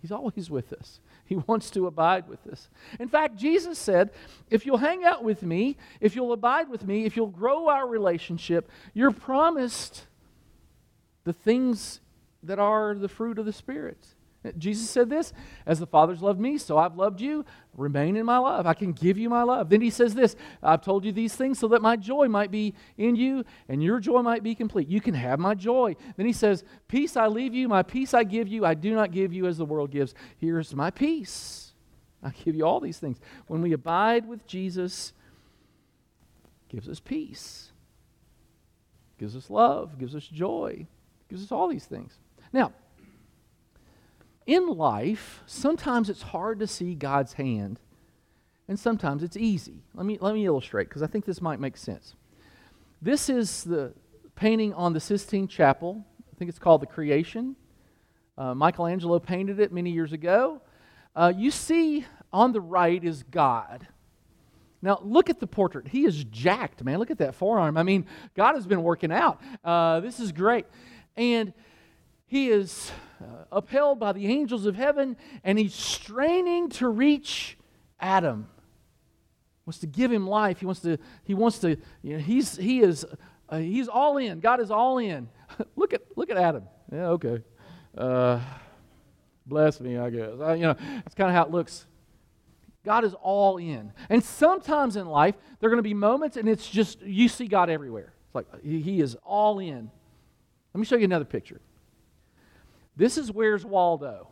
He's 0.00 0.12
always 0.12 0.48
with 0.48 0.72
us. 0.72 1.00
He 1.26 1.34
wants 1.34 1.70
to 1.70 1.88
abide 1.88 2.28
with 2.28 2.46
us. 2.46 2.68
In 3.00 3.08
fact, 3.08 3.36
Jesus 3.36 3.76
said, 3.76 4.10
If 4.48 4.64
you'll 4.64 4.78
hang 4.78 5.04
out 5.04 5.24
with 5.24 5.42
me, 5.42 5.76
if 6.00 6.14
you'll 6.14 6.32
abide 6.32 6.68
with 6.68 6.84
me, 6.84 7.04
if 7.04 7.16
you'll 7.16 7.26
grow 7.26 7.68
our 7.68 7.86
relationship, 7.86 8.70
you're 8.94 9.10
promised 9.10 10.06
the 11.24 11.32
things 11.32 12.00
that 12.44 12.60
are 12.60 12.94
the 12.94 13.08
fruit 13.08 13.38
of 13.40 13.44
the 13.44 13.52
Spirit. 13.52 13.98
Jesus 14.56 14.88
said 14.88 15.10
this 15.10 15.32
As 15.66 15.78
the 15.78 15.86
Father's 15.86 16.22
loved 16.22 16.40
me, 16.40 16.56
so 16.56 16.78
I've 16.78 16.96
loved 16.96 17.20
you. 17.20 17.44
Remain 17.76 18.16
in 18.16 18.24
my 18.24 18.38
love. 18.38 18.66
I 18.66 18.74
can 18.74 18.92
give 18.92 19.18
you 19.18 19.28
my 19.28 19.42
love. 19.42 19.68
Then 19.68 19.80
he 19.80 19.90
says 19.90 20.14
this 20.14 20.34
I've 20.62 20.82
told 20.82 21.04
you 21.04 21.12
these 21.12 21.34
things 21.34 21.58
so 21.58 21.68
that 21.68 21.82
my 21.82 21.96
joy 21.96 22.28
might 22.28 22.50
be 22.50 22.74
in 22.96 23.16
you 23.16 23.44
and 23.68 23.82
your 23.82 24.00
joy 24.00 24.22
might 24.22 24.42
be 24.42 24.54
complete. 24.54 24.88
You 24.88 25.00
can 25.00 25.14
have 25.14 25.38
my 25.38 25.54
joy. 25.54 25.94
Then 26.16 26.26
he 26.26 26.32
says, 26.32 26.64
Peace 26.88 27.16
I 27.16 27.26
leave 27.26 27.54
you, 27.54 27.68
my 27.68 27.82
peace 27.82 28.14
I 28.14 28.24
give 28.24 28.48
you. 28.48 28.64
I 28.64 28.74
do 28.74 28.94
not 28.94 29.12
give 29.12 29.32
you 29.32 29.46
as 29.46 29.58
the 29.58 29.66
world 29.66 29.90
gives. 29.90 30.14
Here's 30.38 30.74
my 30.74 30.90
peace. 30.90 31.72
I 32.22 32.30
give 32.30 32.54
you 32.54 32.64
all 32.64 32.80
these 32.80 32.98
things. 32.98 33.18
When 33.46 33.62
we 33.62 33.72
abide 33.72 34.26
with 34.26 34.46
Jesus, 34.46 35.12
gives 36.68 36.88
us 36.88 37.00
peace, 37.00 37.72
gives 39.18 39.36
us 39.36 39.50
love, 39.50 39.98
gives 39.98 40.14
us 40.14 40.26
joy, 40.26 40.86
gives 41.28 41.42
us 41.42 41.52
all 41.52 41.68
these 41.68 41.86
things. 41.86 42.18
Now, 42.52 42.72
in 44.46 44.68
life, 44.68 45.42
sometimes 45.46 46.08
it's 46.08 46.22
hard 46.22 46.58
to 46.60 46.66
see 46.66 46.94
God's 46.94 47.34
hand, 47.34 47.78
and 48.68 48.78
sometimes 48.78 49.22
it's 49.22 49.36
easy. 49.36 49.82
Let 49.94 50.06
me, 50.06 50.18
let 50.20 50.34
me 50.34 50.46
illustrate 50.46 50.88
because 50.88 51.02
I 51.02 51.06
think 51.06 51.24
this 51.24 51.40
might 51.40 51.60
make 51.60 51.76
sense. 51.76 52.14
This 53.02 53.28
is 53.28 53.64
the 53.64 53.92
painting 54.34 54.74
on 54.74 54.92
the 54.92 55.00
Sistine 55.00 55.48
Chapel. 55.48 56.04
I 56.32 56.36
think 56.36 56.48
it's 56.48 56.58
called 56.58 56.82
The 56.82 56.86
Creation. 56.86 57.56
Uh, 58.36 58.54
Michelangelo 58.54 59.18
painted 59.18 59.60
it 59.60 59.72
many 59.72 59.90
years 59.90 60.12
ago. 60.12 60.62
Uh, 61.14 61.32
you 61.36 61.50
see 61.50 62.06
on 62.32 62.52
the 62.52 62.60
right 62.60 63.02
is 63.02 63.22
God. 63.24 63.86
Now, 64.82 64.98
look 65.02 65.28
at 65.28 65.40
the 65.40 65.46
portrait. 65.46 65.88
He 65.88 66.04
is 66.04 66.24
jacked, 66.24 66.82
man. 66.82 66.98
Look 66.98 67.10
at 67.10 67.18
that 67.18 67.34
forearm. 67.34 67.76
I 67.76 67.82
mean, 67.82 68.06
God 68.34 68.54
has 68.54 68.66
been 68.66 68.82
working 68.82 69.12
out. 69.12 69.40
Uh, 69.62 70.00
this 70.00 70.18
is 70.20 70.32
great. 70.32 70.64
And 71.16 71.52
he 72.26 72.48
is 72.48 72.90
uh, 73.20 73.44
upheld 73.52 73.98
by 73.98 74.12
the 74.12 74.26
angels 74.26 74.66
of 74.66 74.76
heaven, 74.76 75.16
and 75.44 75.58
he's 75.58 75.74
straining 75.74 76.68
to 76.70 76.88
reach 76.88 77.58
Adam. 77.98 78.48
Wants 79.66 79.78
to 79.80 79.86
give 79.86 80.10
him 80.10 80.26
life. 80.26 80.60
He 80.60 80.66
wants 80.66 80.80
to. 80.80 80.98
He 81.24 81.34
wants 81.34 81.58
to. 81.60 81.76
You 82.02 82.14
know, 82.14 82.18
he's 82.18 82.56
he 82.56 82.80
is. 82.80 83.04
Uh, 83.48 83.58
he's 83.58 83.88
all 83.88 84.16
in. 84.16 84.40
God 84.40 84.60
is 84.60 84.70
all 84.70 84.98
in. 84.98 85.28
look 85.76 85.92
at 85.92 86.02
look 86.16 86.30
at 86.30 86.36
Adam. 86.36 86.64
Yeah, 86.90 87.08
okay. 87.08 87.42
Uh, 87.96 88.40
bless 89.46 89.80
me, 89.80 89.98
I 89.98 90.10
guess. 90.10 90.30
I, 90.40 90.54
you 90.54 90.62
know, 90.62 90.76
that's 90.78 91.14
kind 91.14 91.28
of 91.28 91.36
how 91.36 91.44
it 91.44 91.50
looks. 91.50 91.86
God 92.84 93.04
is 93.04 93.14
all 93.14 93.58
in. 93.58 93.92
And 94.08 94.24
sometimes 94.24 94.96
in 94.96 95.06
life, 95.06 95.34
there 95.58 95.68
are 95.68 95.70
going 95.70 95.78
to 95.78 95.88
be 95.88 95.94
moments, 95.94 96.36
and 96.36 96.48
it's 96.48 96.68
just 96.68 97.02
you 97.02 97.28
see 97.28 97.46
God 97.46 97.68
everywhere. 97.68 98.14
It's 98.26 98.34
like 98.34 98.46
he, 98.62 98.80
he 98.80 99.00
is 99.00 99.16
all 99.22 99.58
in. 99.58 99.90
Let 100.72 100.78
me 100.78 100.86
show 100.86 100.96
you 100.96 101.04
another 101.04 101.24
picture. 101.24 101.60
This 103.00 103.16
is 103.16 103.32
Where's 103.32 103.64
Waldo. 103.64 104.28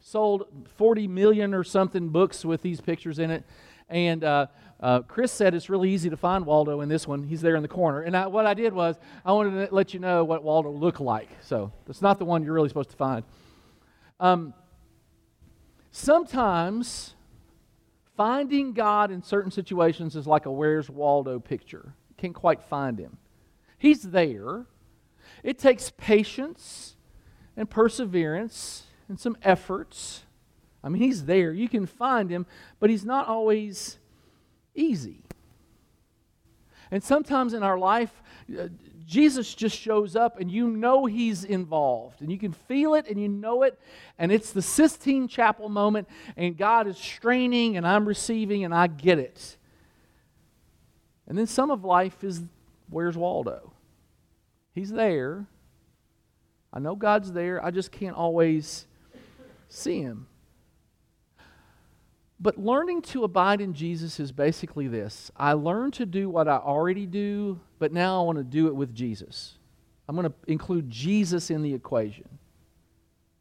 Sold 0.00 0.48
40 0.78 1.06
million 1.06 1.54
or 1.54 1.62
something 1.62 2.08
books 2.08 2.44
with 2.44 2.60
these 2.60 2.80
pictures 2.80 3.20
in 3.20 3.30
it. 3.30 3.44
And 3.88 4.24
uh, 4.24 4.46
uh, 4.80 5.02
Chris 5.02 5.30
said 5.30 5.54
it's 5.54 5.70
really 5.70 5.92
easy 5.92 6.10
to 6.10 6.16
find 6.16 6.44
Waldo 6.44 6.80
in 6.80 6.88
this 6.88 7.06
one. 7.06 7.22
He's 7.22 7.40
there 7.40 7.54
in 7.54 7.62
the 7.62 7.68
corner. 7.68 8.00
And 8.00 8.16
I, 8.16 8.26
what 8.26 8.46
I 8.46 8.54
did 8.54 8.72
was 8.72 8.96
I 9.24 9.30
wanted 9.30 9.68
to 9.68 9.72
let 9.72 9.94
you 9.94 10.00
know 10.00 10.24
what 10.24 10.42
Waldo 10.42 10.70
looked 10.70 10.98
like. 10.98 11.28
So 11.40 11.70
it's 11.88 12.02
not 12.02 12.18
the 12.18 12.24
one 12.24 12.42
you're 12.42 12.52
really 12.52 12.68
supposed 12.68 12.90
to 12.90 12.96
find. 12.96 13.22
Um, 14.18 14.52
sometimes 15.92 17.14
finding 18.16 18.72
God 18.72 19.12
in 19.12 19.22
certain 19.22 19.52
situations 19.52 20.16
is 20.16 20.26
like 20.26 20.46
a 20.46 20.50
Where's 20.50 20.90
Waldo 20.90 21.38
picture. 21.38 21.94
Can't 22.16 22.34
quite 22.34 22.64
find 22.64 22.98
him. 22.98 23.18
He's 23.78 24.02
there. 24.02 24.66
It 25.44 25.60
takes 25.60 25.92
patience 25.96 26.95
and 27.56 27.68
perseverance 27.68 28.84
and 29.08 29.18
some 29.18 29.36
efforts. 29.42 30.22
I 30.82 30.88
mean, 30.88 31.02
he's 31.02 31.24
there. 31.24 31.52
You 31.52 31.68
can 31.68 31.86
find 31.86 32.30
him, 32.30 32.46
but 32.78 32.90
he's 32.90 33.04
not 33.04 33.26
always 33.28 33.98
easy. 34.74 35.22
And 36.90 37.02
sometimes 37.02 37.52
in 37.54 37.62
our 37.62 37.78
life, 37.78 38.22
uh, 38.56 38.68
Jesus 39.06 39.54
just 39.54 39.76
shows 39.76 40.16
up 40.16 40.40
and 40.40 40.50
you 40.50 40.68
know 40.68 41.06
he's 41.06 41.44
involved 41.44 42.20
and 42.20 42.30
you 42.30 42.38
can 42.38 42.52
feel 42.52 42.94
it 42.94 43.06
and 43.08 43.20
you 43.20 43.28
know 43.28 43.62
it. 43.62 43.78
And 44.18 44.32
it's 44.32 44.52
the 44.52 44.62
Sistine 44.62 45.28
Chapel 45.28 45.68
moment 45.68 46.08
and 46.36 46.56
God 46.56 46.86
is 46.86 46.96
straining 46.96 47.76
and 47.76 47.86
I'm 47.86 48.06
receiving 48.06 48.64
and 48.64 48.74
I 48.74 48.88
get 48.88 49.18
it. 49.18 49.56
And 51.28 51.38
then 51.38 51.46
some 51.46 51.70
of 51.70 51.84
life 51.84 52.22
is 52.22 52.42
where's 52.90 53.16
Waldo? 53.16 53.72
He's 54.74 54.90
there. 54.90 55.46
I 56.76 56.78
know 56.78 56.94
God's 56.94 57.32
there. 57.32 57.64
I 57.64 57.70
just 57.70 57.90
can't 57.90 58.14
always 58.14 58.86
see 59.66 60.02
him. 60.02 60.26
But 62.38 62.58
learning 62.58 63.00
to 63.02 63.24
abide 63.24 63.62
in 63.62 63.72
Jesus 63.72 64.20
is 64.20 64.30
basically 64.30 64.86
this 64.86 65.30
I 65.34 65.54
learn 65.54 65.90
to 65.92 66.04
do 66.04 66.28
what 66.28 66.48
I 66.48 66.58
already 66.58 67.06
do, 67.06 67.58
but 67.78 67.94
now 67.94 68.20
I 68.20 68.24
want 68.26 68.36
to 68.36 68.44
do 68.44 68.66
it 68.66 68.76
with 68.76 68.94
Jesus. 68.94 69.54
I'm 70.06 70.16
going 70.16 70.28
to 70.28 70.34
include 70.46 70.90
Jesus 70.90 71.50
in 71.50 71.62
the 71.62 71.72
equation. 71.72 72.28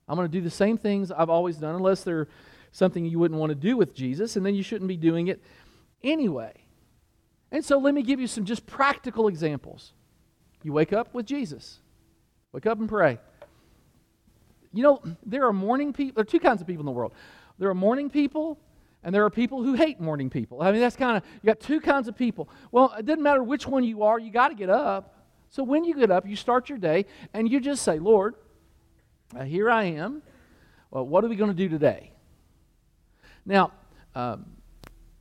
I'm 0.08 0.16
going 0.16 0.30
to 0.30 0.32
do 0.32 0.42
the 0.42 0.50
same 0.50 0.78
things 0.78 1.12
I've 1.12 1.30
always 1.30 1.58
done, 1.58 1.76
unless 1.76 2.06
they're 2.06 2.30
something 2.72 3.04
you 3.04 3.20
wouldn't 3.20 3.40
want 3.40 3.50
to 3.50 3.56
do 3.56 3.76
with 3.76 3.94
Jesus, 3.94 4.38
and 4.38 4.46
then 4.46 4.56
you 4.56 4.64
shouldn't 4.64 4.88
be 4.88 4.96
doing 4.96 5.28
it 5.28 5.42
anyway. 6.02 6.54
And 7.52 7.66
so 7.66 7.80
let 7.80 7.94
me 7.94 8.02
give 8.02 8.22
you 8.22 8.28
some 8.28 8.46
just 8.46 8.66
practical 8.66 9.28
examples. 9.28 9.92
You 10.64 10.72
wake 10.72 10.94
up 10.94 11.14
with 11.14 11.26
Jesus, 11.26 11.82
wake 12.56 12.66
up 12.66 12.80
and 12.80 12.88
pray. 12.88 13.20
You 14.72 14.82
know, 14.82 15.02
there 15.26 15.46
are 15.46 15.52
morning 15.52 15.92
people, 15.92 16.16
there 16.16 16.22
are 16.22 16.26
two 16.26 16.40
kinds 16.40 16.62
of 16.62 16.68
people 16.68 16.84
in 16.84 16.86
the 16.86 16.92
world. 16.94 17.14
There 17.60 17.70
are 17.70 17.76
morning 17.76 18.10
people 18.10 18.58
and 19.04 19.14
there 19.14 19.26
are 19.26 19.30
people 19.30 19.62
who 19.62 19.74
hate 19.74 20.00
morning 20.00 20.30
people. 20.30 20.62
I 20.62 20.72
mean, 20.72 20.80
that's 20.80 20.96
kind 20.96 21.18
of, 21.18 21.24
you 21.44 21.48
got 21.48 21.60
two 21.60 21.82
kinds 21.82 22.08
of 22.08 22.16
people. 22.16 22.48
Well, 22.72 22.94
it 22.98 23.06
doesn't 23.06 23.22
matter 23.22 23.44
which 23.44 23.68
one 23.68 23.84
you 23.84 24.04
are, 24.04 24.18
you 24.18 24.32
got 24.32 24.48
to 24.50 24.56
get 24.56 24.70
up. 24.70 25.26
So 25.50 25.64
when 25.64 25.84
you 25.84 25.96
get 25.96 26.12
up, 26.12 26.26
you 26.26 26.38
start 26.38 26.70
your 26.70 26.78
day 26.78 27.08
and 27.34 27.52
you 27.52 27.60
just 27.60 27.84
say, 27.84 28.00
Lord, 28.00 28.36
uh, 29.38 29.44
here 29.44 29.70
I 29.70 29.84
am. 29.84 30.22
Well, 30.92 31.06
what 31.06 31.26
are 31.26 31.28
we 31.28 31.36
going 31.36 31.52
to 31.52 31.58
do 31.58 31.68
today? 31.68 32.14
Now, 33.46 33.74
um, 34.16 34.46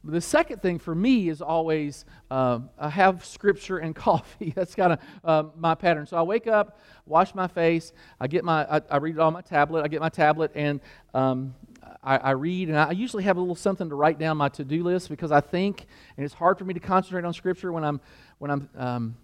the 0.05 0.21
second 0.21 0.61
thing 0.61 0.79
for 0.79 0.95
me 0.95 1.29
is 1.29 1.41
always 1.41 2.05
uh, 2.31 2.61
I 2.79 2.91
have 2.91 3.25
scripture 3.25 3.79
and 3.79 3.95
coffee. 3.97 4.53
That's 4.55 4.75
kind 4.75 4.93
of 4.93 4.99
uh, 5.25 5.45
my 5.57 5.75
pattern. 5.75 6.07
So 6.07 6.17
I 6.17 6.23
wake 6.23 6.47
up, 6.47 6.79
wash 7.07 7.35
my 7.35 7.47
face, 7.47 7.93
I 8.21 8.27
get 8.27 8.45
my, 8.45 8.65
I, 8.65 8.83
I, 8.91 8.97
read 8.99 9.17
it 9.17 9.21
on 9.21 9.33
my 9.33 9.41
tablet. 9.41 9.83
I 9.83 9.89
get 9.89 10.01
my 10.01 10.09
tablet 10.09 10.53
and 10.55 10.81
um, 11.15 11.55
I, 12.03 12.19
I, 12.19 12.31
read, 12.33 12.69
and 12.69 12.79
I 12.79 12.91
usually 12.93 13.25
have 13.25 13.39
a 13.39 13.41
little 13.41 13.55
something 13.55 13.89
to 13.89 13.95
write 13.95 14.19
down 14.19 14.37
my 14.37 14.49
to-do 14.51 14.83
list 14.83 15.09
because 15.09 15.33
I 15.33 15.41
think, 15.41 15.87
and 16.17 16.25
it's 16.25 16.35
hard 16.35 16.59
for 16.59 16.65
me 16.65 16.75
to 16.75 16.81
concentrate 16.81 17.25
on 17.25 17.33
Scripture 17.33 17.73
when 17.73 17.85
I'm 17.85 18.01
when 18.39 18.51
I'm 18.51 18.69
um, 18.77 19.17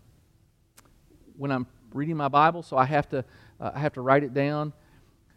when 1.36 1.50
I'm 1.50 1.66
reading 1.92 2.16
my 2.16 2.28
Bible, 2.28 2.62
so 2.62 2.76
I 2.76 2.84
have 2.84 3.08
to 3.10 3.24
uh, 3.60 3.72
I 3.74 3.80
have 3.80 3.92
to 3.94 4.00
write 4.00 4.24
it 4.24 4.32
down. 4.32 4.72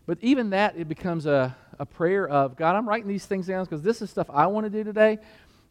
But 0.06 0.18
even 0.22 0.50
that, 0.52 0.76
it 0.78 0.88
becomes 0.88 1.26
a, 1.26 1.56
a 1.80 1.86
prayer 1.86 2.28
of 2.28 2.56
God. 2.56 2.76
I'm 2.76 2.88
writing 2.88 3.08
these 3.08 3.26
things 3.26 3.48
down 3.48 3.63
because 3.63 3.82
this 3.82 4.02
is 4.02 4.10
stuff 4.10 4.30
I 4.30 4.48
want 4.48 4.66
to 4.66 4.70
do 4.70 4.84
today. 4.84 5.18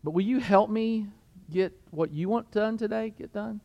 But 0.03 0.13
will 0.13 0.25
you 0.25 0.39
help 0.39 0.71
me 0.71 1.07
get 1.51 1.73
what 1.91 2.13
you 2.13 2.29
want 2.29 2.51
done 2.51 2.79
today 2.79 3.13
get 3.17 3.33
done? 3.33 3.61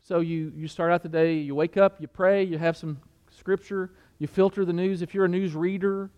So 0.00 0.20
you 0.20 0.52
you 0.56 0.68
start 0.68 0.92
out 0.92 1.02
the 1.02 1.08
day, 1.08 1.34
you 1.34 1.54
wake 1.54 1.76
up, 1.76 2.00
you 2.00 2.08
pray, 2.08 2.42
you 2.42 2.58
have 2.58 2.76
some 2.76 3.00
Scripture, 3.30 3.90
you 4.18 4.26
filter 4.26 4.64
the 4.64 4.72
news. 4.72 5.02
If 5.02 5.14
you're 5.14 5.24
a 5.24 5.28
news 5.28 5.54
reader 5.54 6.10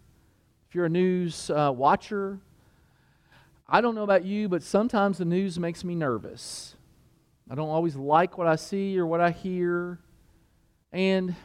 if 0.74 0.76
you're 0.76 0.86
a 0.86 0.90
news 0.90 1.50
uh, 1.50 1.70
watcher, 1.72 2.40
I 3.68 3.80
don't 3.80 3.94
know 3.94 4.02
about 4.02 4.24
you, 4.24 4.48
but 4.48 4.60
sometimes 4.60 5.18
the 5.18 5.24
news 5.24 5.56
makes 5.56 5.84
me 5.84 5.94
nervous. 5.94 6.74
I 7.48 7.54
don't 7.54 7.68
always 7.68 7.94
like 7.94 8.36
what 8.36 8.48
I 8.48 8.56
see 8.56 8.98
or 8.98 9.06
what 9.06 9.20
I 9.20 9.30
hear. 9.30 10.00
And 10.90 11.36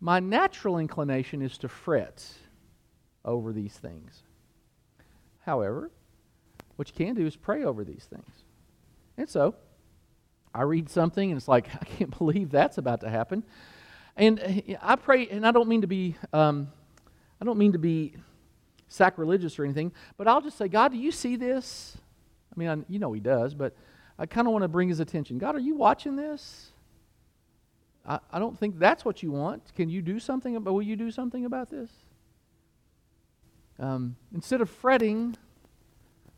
my 0.00 0.20
natural 0.20 0.78
inclination 0.78 1.42
is 1.42 1.58
to 1.58 1.68
fret 1.68 2.26
over 3.24 3.52
these 3.52 3.74
things. 3.74 4.22
However, 5.40 5.90
what 6.76 6.88
you 6.88 6.94
can 6.94 7.14
do 7.14 7.26
is 7.26 7.36
pray 7.36 7.64
over 7.64 7.84
these 7.84 8.06
things. 8.08 8.30
And 9.16 9.28
so, 9.28 9.54
I 10.54 10.62
read 10.62 10.88
something 10.88 11.30
and 11.30 11.38
it's 11.38 11.48
like, 11.48 11.66
I 11.80 11.84
can't 11.84 12.16
believe 12.16 12.50
that's 12.50 12.78
about 12.78 13.00
to 13.00 13.08
happen. 13.08 13.44
And 14.16 14.40
uh, 14.40 14.76
I 14.82 14.96
pray, 14.96 15.28
and 15.28 15.46
I 15.46 15.52
don't 15.52 15.68
mean 15.68 15.82
to 15.82 15.86
be 15.86 16.16
um, 16.32 16.68
I 17.40 17.44
don't 17.44 17.58
mean 17.58 17.72
to 17.72 17.78
be 17.78 18.14
sacrilegious 18.88 19.58
or 19.58 19.64
anything, 19.64 19.92
but 20.16 20.26
I'll 20.26 20.40
just 20.40 20.58
say, 20.58 20.68
God, 20.68 20.92
do 20.92 20.98
you 20.98 21.12
see 21.12 21.36
this? 21.36 21.96
I 22.54 22.58
mean, 22.58 22.68
I, 22.68 22.92
you 22.92 22.98
know 22.98 23.12
He 23.12 23.20
does, 23.20 23.54
but 23.54 23.76
I 24.18 24.26
kind 24.26 24.46
of 24.46 24.52
want 24.52 24.62
to 24.62 24.68
bring 24.68 24.88
His 24.88 25.00
attention. 25.00 25.38
God, 25.38 25.54
are 25.54 25.60
you 25.60 25.76
watching 25.76 26.16
this? 26.16 26.72
I, 28.08 28.18
I 28.32 28.38
don't 28.38 28.58
think 28.58 28.78
that's 28.78 29.04
what 29.04 29.22
you 29.22 29.30
want. 29.30 29.74
Can 29.76 29.88
you 29.90 30.02
do 30.02 30.18
something 30.18 30.56
about? 30.56 30.74
Will 30.74 30.82
you 30.82 30.96
do 30.96 31.10
something 31.10 31.44
about 31.44 31.70
this? 31.70 31.90
Um, 33.78 34.16
instead 34.34 34.60
of 34.60 34.70
fretting, 34.70 35.36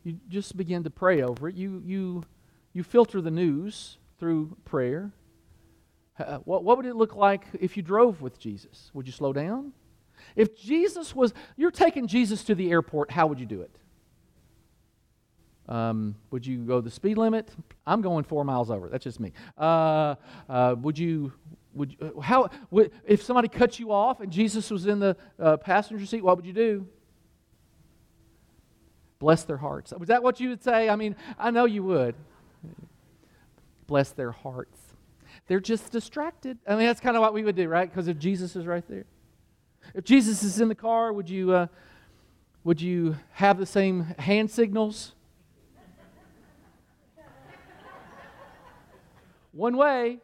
you 0.04 0.18
just 0.28 0.56
begin 0.56 0.83
to 0.83 0.90
pray 0.90 1.22
over 1.22 1.48
it. 1.48 1.54
You 1.54 1.83
you 1.87 2.24
you 2.72 2.83
filter 2.83 3.20
the 3.20 3.30
news 3.30 3.98
through 4.18 4.56
prayer. 4.64 5.12
Uh, 6.18 6.38
what, 6.38 6.64
what 6.64 6.76
would 6.76 6.85
it 6.85 6.96
look 6.96 7.16
like 7.16 7.44
if 7.59 7.76
you 7.76 7.83
drove 7.83 8.20
with 8.20 8.38
Jesus? 8.38 8.90
Would 8.92 9.06
you 9.06 9.12
slow 9.12 9.33
down? 9.33 9.72
If 10.37 10.61
Jesus 10.61 11.16
was, 11.16 11.33
you're 11.56 11.70
taking 11.70 12.06
Jesus 12.06 12.44
to 12.44 12.54
the 12.54 12.70
airport, 12.70 13.11
how 13.11 13.26
would 13.26 13.40
you 13.40 13.46
do 13.46 13.62
it? 13.62 13.74
Um, 15.66 16.16
would 16.30 16.46
you 16.46 16.59
go 16.59 16.83
the 16.83 16.90
speed 16.90 17.16
limit? 17.16 17.48
I'm 17.87 18.02
going 18.02 18.24
four 18.24 18.44
miles 18.44 18.70
over. 18.70 18.88
That's 18.88 19.04
just 19.04 19.18
me. 19.18 19.33
Uh, 19.56 20.16
uh, 20.48 20.74
would 20.78 20.98
you? 20.98 21.33
Would 21.74 21.96
you, 21.98 22.20
how? 22.20 22.50
Would, 22.70 22.90
if 23.06 23.22
somebody 23.22 23.48
cut 23.48 23.78
you 23.78 23.92
off 23.92 24.20
and 24.20 24.33
Jesus 24.33 24.70
was 24.70 24.87
in 24.87 24.98
the 24.98 25.16
uh, 25.38 25.56
passenger 25.56 26.04
seat, 26.04 26.22
what 26.22 26.37
would 26.37 26.46
you 26.46 26.52
do? 26.52 26.87
Bless 29.18 29.44
their 29.44 29.59
hearts. 29.59 29.92
Was 29.96 30.09
that 30.09 30.22
what 30.22 30.40
you 30.40 30.48
would 30.48 30.64
say? 30.64 30.88
I 30.88 30.96
mean, 30.96 31.14
I 31.38 31.50
know 31.50 31.66
you 31.66 31.83
would. 31.85 32.14
Bless 33.87 34.11
their 34.11 34.33
hearts. 34.33 34.78
They're 35.46 35.61
just 35.61 35.92
distracted. 35.92 36.59
I 36.66 36.76
mean, 36.76 36.87
that's 36.87 37.00
kind 37.00 37.16
of 37.16 37.20
what 37.20 37.35
we 37.35 37.44
would 37.44 37.56
do, 37.56 37.68
right? 37.68 37.88
Because 37.88 38.09
if 38.09 38.18
Jesus 38.18 38.56
is 38.56 38.66
right 38.66 38.87
there. 38.88 39.04
If 39.94 40.04
Jesus 40.04 40.42
is 40.42 40.61
in 40.61 40.68
the 40.68 40.74
car, 40.74 41.12
would 41.12 41.28
you, 41.28 41.52
uh, 41.52 41.66
would 42.64 42.80
you 42.80 43.16
have 43.33 43.59
the 43.59 43.66
same 43.66 44.02
hand 44.18 44.50
signals? 44.50 45.12
One 49.52 49.76
way. 49.76 50.20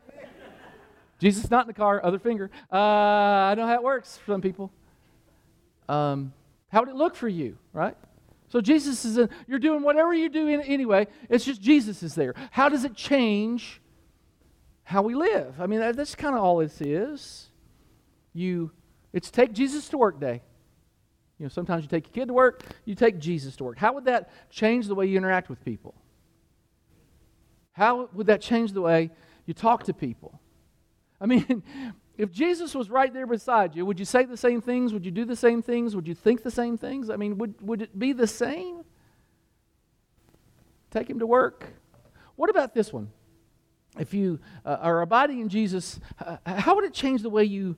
Jesus 1.18 1.50
not 1.50 1.62
in 1.62 1.68
the 1.68 1.74
car, 1.74 2.04
other 2.04 2.18
finger. 2.18 2.50
Uh, 2.70 2.76
I 2.76 3.54
know 3.56 3.66
how 3.66 3.74
it 3.74 3.82
works 3.82 4.18
for 4.18 4.32
some 4.32 4.40
people. 4.40 4.70
Um, 5.88 6.32
how 6.68 6.80
would 6.80 6.88
it 6.88 6.96
look 6.96 7.14
for 7.14 7.28
you, 7.28 7.56
right? 7.72 7.96
So 8.48 8.60
Jesus 8.60 9.04
is 9.04 9.18
in, 9.18 9.28
you're 9.46 9.58
doing 9.58 9.82
whatever 9.82 10.14
you 10.14 10.28
do 10.28 10.46
in, 10.46 10.60
anyway. 10.62 11.06
It's 11.28 11.44
just 11.44 11.60
Jesus 11.60 12.02
is 12.02 12.14
there. 12.14 12.34
How 12.50 12.68
does 12.68 12.84
it 12.84 12.94
change 12.94 13.80
how 14.84 15.02
we 15.02 15.14
live? 15.14 15.60
I 15.60 15.66
mean, 15.66 15.80
that, 15.80 15.96
that's 15.96 16.14
kind 16.14 16.36
of 16.36 16.42
all 16.42 16.58
this 16.58 16.80
is. 16.80 17.48
You 18.32 18.70
it's 19.12 19.30
take 19.30 19.52
Jesus 19.52 19.88
to 19.88 19.98
work 19.98 20.20
day. 20.20 20.42
You 21.38 21.44
know, 21.44 21.48
sometimes 21.48 21.82
you 21.82 21.88
take 21.88 22.06
your 22.06 22.12
kid 22.12 22.28
to 22.28 22.34
work, 22.34 22.64
you 22.84 22.94
take 22.94 23.18
Jesus 23.18 23.56
to 23.56 23.64
work. 23.64 23.78
How 23.78 23.94
would 23.94 24.04
that 24.06 24.30
change 24.50 24.86
the 24.86 24.94
way 24.94 25.06
you 25.06 25.16
interact 25.16 25.48
with 25.48 25.64
people? 25.64 25.94
How 27.72 28.08
would 28.12 28.26
that 28.28 28.40
change 28.40 28.72
the 28.72 28.80
way 28.80 29.10
you 29.44 29.54
talk 29.54 29.84
to 29.84 29.94
people? 29.94 30.40
I 31.20 31.26
mean, 31.26 31.62
if 32.18 32.30
Jesus 32.30 32.74
was 32.74 32.90
right 32.90 33.12
there 33.12 33.26
beside 33.26 33.74
you, 33.74 33.86
would 33.86 33.98
you 33.98 34.04
say 34.04 34.24
the 34.24 34.36
same 34.36 34.60
things? 34.60 34.92
Would 34.92 35.04
you 35.04 35.10
do 35.10 35.24
the 35.24 35.36
same 35.36 35.62
things? 35.62 35.94
Would 35.94 36.06
you 36.06 36.14
think 36.14 36.42
the 36.42 36.50
same 36.50 36.78
things? 36.78 37.10
I 37.10 37.16
mean, 37.16 37.38
would, 37.38 37.54
would 37.60 37.82
it 37.82 37.98
be 37.98 38.12
the 38.12 38.26
same? 38.26 38.82
Take 40.90 41.10
him 41.10 41.18
to 41.18 41.26
work. 41.26 41.66
What 42.36 42.50
about 42.50 42.74
this 42.74 42.92
one? 42.92 43.10
if 43.98 44.12
you 44.14 44.38
uh, 44.64 44.76
are 44.80 45.00
abiding 45.02 45.40
in 45.40 45.48
Jesus, 45.48 46.00
uh, 46.24 46.36
how 46.44 46.74
would 46.74 46.84
it 46.84 46.92
change 46.92 47.22
the 47.22 47.30
way 47.30 47.44
you, 47.44 47.76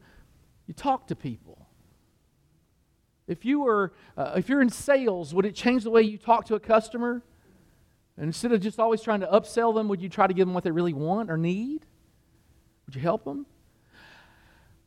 you 0.67 0.75
talk 0.75 1.07
to 1.09 1.17
people? 1.17 1.67
If 3.27 3.45
you 3.45 3.61
were, 3.61 3.93
uh, 4.17 4.33
if 4.37 4.49
you're 4.49 4.63
in 4.63 4.71
sales, 4.71 5.35
would 5.35 5.45
it 5.45 5.55
change 5.55 5.85
the 5.85 5.91
way 5.91 6.03
you 6.03 6.19
talk 6.19 6.47
to 6.47 6.55
a 6.55 6.61
customer? 6.61 7.23
And 8.17 8.27
instead 8.27 8.53
of 8.53 8.61
just 8.61 8.81
always 8.81 9.03
trying 9.03 9.21
to 9.21 9.27
upsell 9.27 9.75
them, 9.75 9.89
would 9.89 10.03
you 10.03 10.09
try 10.09 10.27
to 10.27 10.35
give 10.35 10.47
them 10.47 10.55
what 10.55 10.65
they 10.65 10.71
really 10.71 10.95
want 10.95 11.31
or 11.31 11.37
need? 11.37 11.87
Would 12.89 12.95
you 12.95 13.03
help 13.03 13.25
them? 13.25 13.45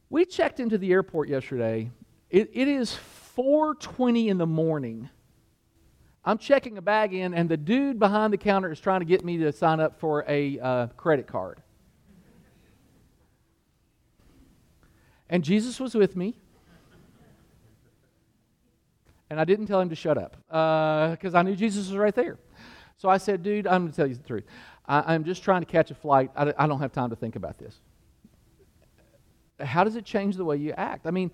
We 0.09 0.25
checked 0.25 0.59
into 0.59 0.79
the 0.79 0.91
airport 0.91 1.29
yesterday. 1.29 1.91
it, 2.31 2.49
it 2.51 2.67
is 2.67 2.97
4:20 3.37 4.27
in 4.27 4.39
the 4.39 4.47
morning. 4.47 5.11
I'm 6.25 6.39
checking 6.39 6.79
a 6.79 6.81
bag 6.81 7.13
in, 7.13 7.35
and 7.35 7.47
the 7.47 7.57
dude 7.57 7.99
behind 7.99 8.33
the 8.33 8.39
counter 8.39 8.71
is 8.71 8.79
trying 8.79 9.01
to 9.01 9.05
get 9.05 9.23
me 9.23 9.37
to 9.37 9.51
sign 9.51 9.79
up 9.79 9.99
for 9.99 10.25
a 10.27 10.59
uh, 10.59 10.87
credit 10.97 11.27
card. 11.27 11.61
And 15.29 15.43
Jesus 15.43 15.79
was 15.79 15.93
with 15.93 16.15
me. 16.15 16.35
And 19.29 19.39
I 19.39 19.45
didn't 19.45 19.67
tell 19.67 19.79
him 19.79 19.89
to 19.89 19.95
shut 19.95 20.17
up 20.17 20.35
because 20.47 21.35
uh, 21.35 21.37
I 21.37 21.43
knew 21.43 21.55
Jesus 21.55 21.87
was 21.87 21.97
right 21.97 22.15
there. 22.15 22.39
So 22.97 23.09
I 23.09 23.17
said, 23.17 23.43
dude, 23.43 23.67
I'm 23.67 23.83
going 23.83 23.91
to 23.91 23.95
tell 23.95 24.07
you 24.07 24.15
the 24.15 24.23
truth. 24.23 24.45
I, 24.85 25.13
am 25.15 25.23
just 25.23 25.43
trying 25.43 25.61
to 25.61 25.65
catch 25.65 25.91
a 25.91 25.95
flight. 25.95 26.31
I, 26.35 26.53
I 26.57 26.67
don't 26.67 26.79
have 26.79 26.91
time 26.91 27.11
to 27.11 27.15
think 27.15 27.35
about 27.37 27.57
this. 27.59 27.79
How 29.63 29.83
does 29.83 29.95
it 29.95 30.05
change 30.05 30.35
the 30.35 30.45
way 30.45 30.57
you 30.57 30.73
act? 30.75 31.07
I 31.07 31.11
mean, 31.11 31.31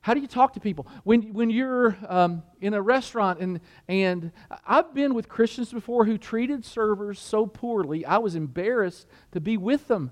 how 0.00 0.14
do 0.14 0.20
you 0.20 0.26
talk 0.26 0.54
to 0.54 0.60
people? 0.60 0.86
When, 1.04 1.32
when 1.32 1.50
you're 1.50 1.96
um, 2.08 2.42
in 2.60 2.74
a 2.74 2.80
restaurant, 2.80 3.40
and, 3.40 3.60
and 3.88 4.32
I've 4.66 4.94
been 4.94 5.14
with 5.14 5.28
Christians 5.28 5.72
before 5.72 6.04
who 6.04 6.16
treated 6.16 6.64
servers 6.64 7.18
so 7.18 7.46
poorly, 7.46 8.06
I 8.06 8.18
was 8.18 8.34
embarrassed 8.34 9.06
to 9.32 9.40
be 9.40 9.56
with 9.56 9.88
them. 9.88 10.10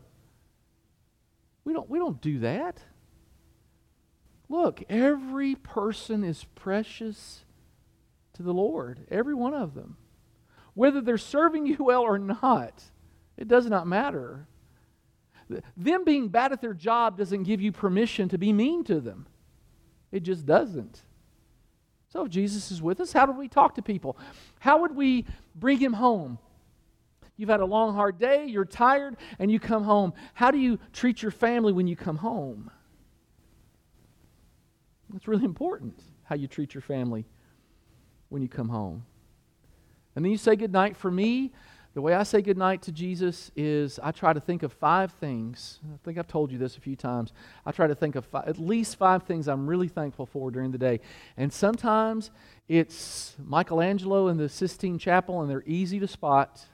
We 1.65 1.73
don't, 1.73 1.89
we 1.89 1.99
don't 1.99 2.21
do 2.21 2.41
that. 2.41 2.81
Look, 4.49 4.83
every 4.89 5.55
person 5.55 6.25
is 6.25 6.45
precious 6.55 7.45
to 8.35 8.43
the 8.43 8.55
Lord, 8.55 9.07
every 9.11 9.35
one 9.35 9.55
of 9.55 9.75
them. 9.75 9.97
Whether 10.75 11.01
they're 11.01 11.19
serving 11.19 11.67
you 11.67 11.77
well 11.81 12.03
or 12.03 12.19
not, 12.19 12.85
it 13.37 13.49
does 13.49 13.67
not 13.67 13.87
matter. 13.87 14.47
Them 15.77 16.05
being 16.05 16.29
bad 16.29 16.53
at 16.53 16.61
their 16.61 16.75
job 16.75 17.17
doesn't 17.17 17.45
give 17.45 17.61
you 17.61 17.73
permission 17.73 18.29
to 18.31 18.39
be 18.39 18.53
mean 18.53 18.85
to 18.85 19.01
them. 19.01 19.27
It 20.11 20.23
just 20.23 20.47
doesn't. 20.47 21.03
So 22.09 22.25
if 22.25 22.31
Jesus 22.31 22.71
is 22.71 22.81
with 22.81 23.01
us, 23.01 23.13
how 23.13 23.27
do 23.27 23.33
we 23.33 23.49
talk 23.49 23.75
to 23.75 23.83
people? 23.83 24.17
How 24.59 24.81
would 24.81 24.95
we 24.97 25.25
bring 25.55 25.79
him 25.79 25.93
home? 25.93 26.39
You've 27.37 27.51
had 27.51 27.61
a 27.61 27.67
long, 27.67 27.95
hard 27.95 28.19
day, 28.19 28.47
you're 28.47 28.65
tired, 28.65 29.17
and 29.39 29.51
you 29.51 29.61
come 29.61 29.85
home. 29.85 30.15
How 30.33 30.51
do 30.51 30.59
you 30.59 30.79
treat 30.93 31.21
your 31.23 31.31
family 31.31 31.73
when 31.73 31.87
you 31.87 31.97
come 31.97 32.17
home? 32.17 32.71
It's 35.15 35.29
really 35.29 35.45
important 35.45 36.03
how 36.25 36.37
you 36.37 36.49
treat 36.49 36.75
your 36.75 36.81
family 36.81 37.27
when 38.31 38.43
you 38.43 38.49
come 38.49 38.69
home. 38.69 39.05
And 40.15 40.25
then 40.25 40.33
you 40.33 40.39
say 40.39 40.57
goodnight. 40.57 40.97
For 40.97 41.11
me, 41.11 41.53
the 41.97 42.03
way 42.03 42.13
I 42.13 42.25
say 42.25 42.43
goodnight 42.43 42.83
to 42.83 42.93
Jesus 42.93 43.51
is 43.57 43.99
I 44.03 44.11
try 44.11 44.35
to 44.35 44.39
think 44.39 44.63
of 44.63 44.71
five 44.71 45.13
things. 45.13 45.81
I 45.83 45.97
think 46.05 46.19
I've 46.19 46.29
told 46.29 46.53
you 46.53 46.59
this 46.59 46.77
a 46.77 46.81
few 46.83 46.95
times. 46.95 47.33
I 47.65 47.73
try 47.73 47.87
to 47.87 47.95
think 47.95 48.17
of 48.17 48.27
five, 48.27 48.47
at 48.47 48.59
least 48.59 48.97
five 48.97 49.23
things 49.23 49.49
I'm 49.49 49.67
really 49.67 49.89
thankful 49.89 50.27
for 50.27 50.51
during 50.51 50.73
the 50.73 50.77
day. 50.79 51.01
And 51.39 51.51
sometimes 51.51 52.31
it's 52.69 53.35
Michelangelo 53.43 54.29
in 54.29 54.37
the 54.37 54.51
Sistine 54.51 54.99
Chapel, 54.99 55.41
and 55.41 55.51
they're 55.51 55.65
easy 55.65 55.99
to 55.99 56.07
spot. 56.07 56.67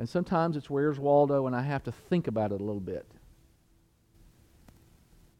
And 0.00 0.08
sometimes 0.08 0.56
it's 0.56 0.68
Where's 0.68 0.98
Waldo, 0.98 1.46
and 1.46 1.54
I 1.54 1.62
have 1.62 1.84
to 1.84 1.92
think 1.92 2.26
about 2.26 2.50
it 2.50 2.60
a 2.60 2.64
little 2.64 2.80
bit. 2.80 3.06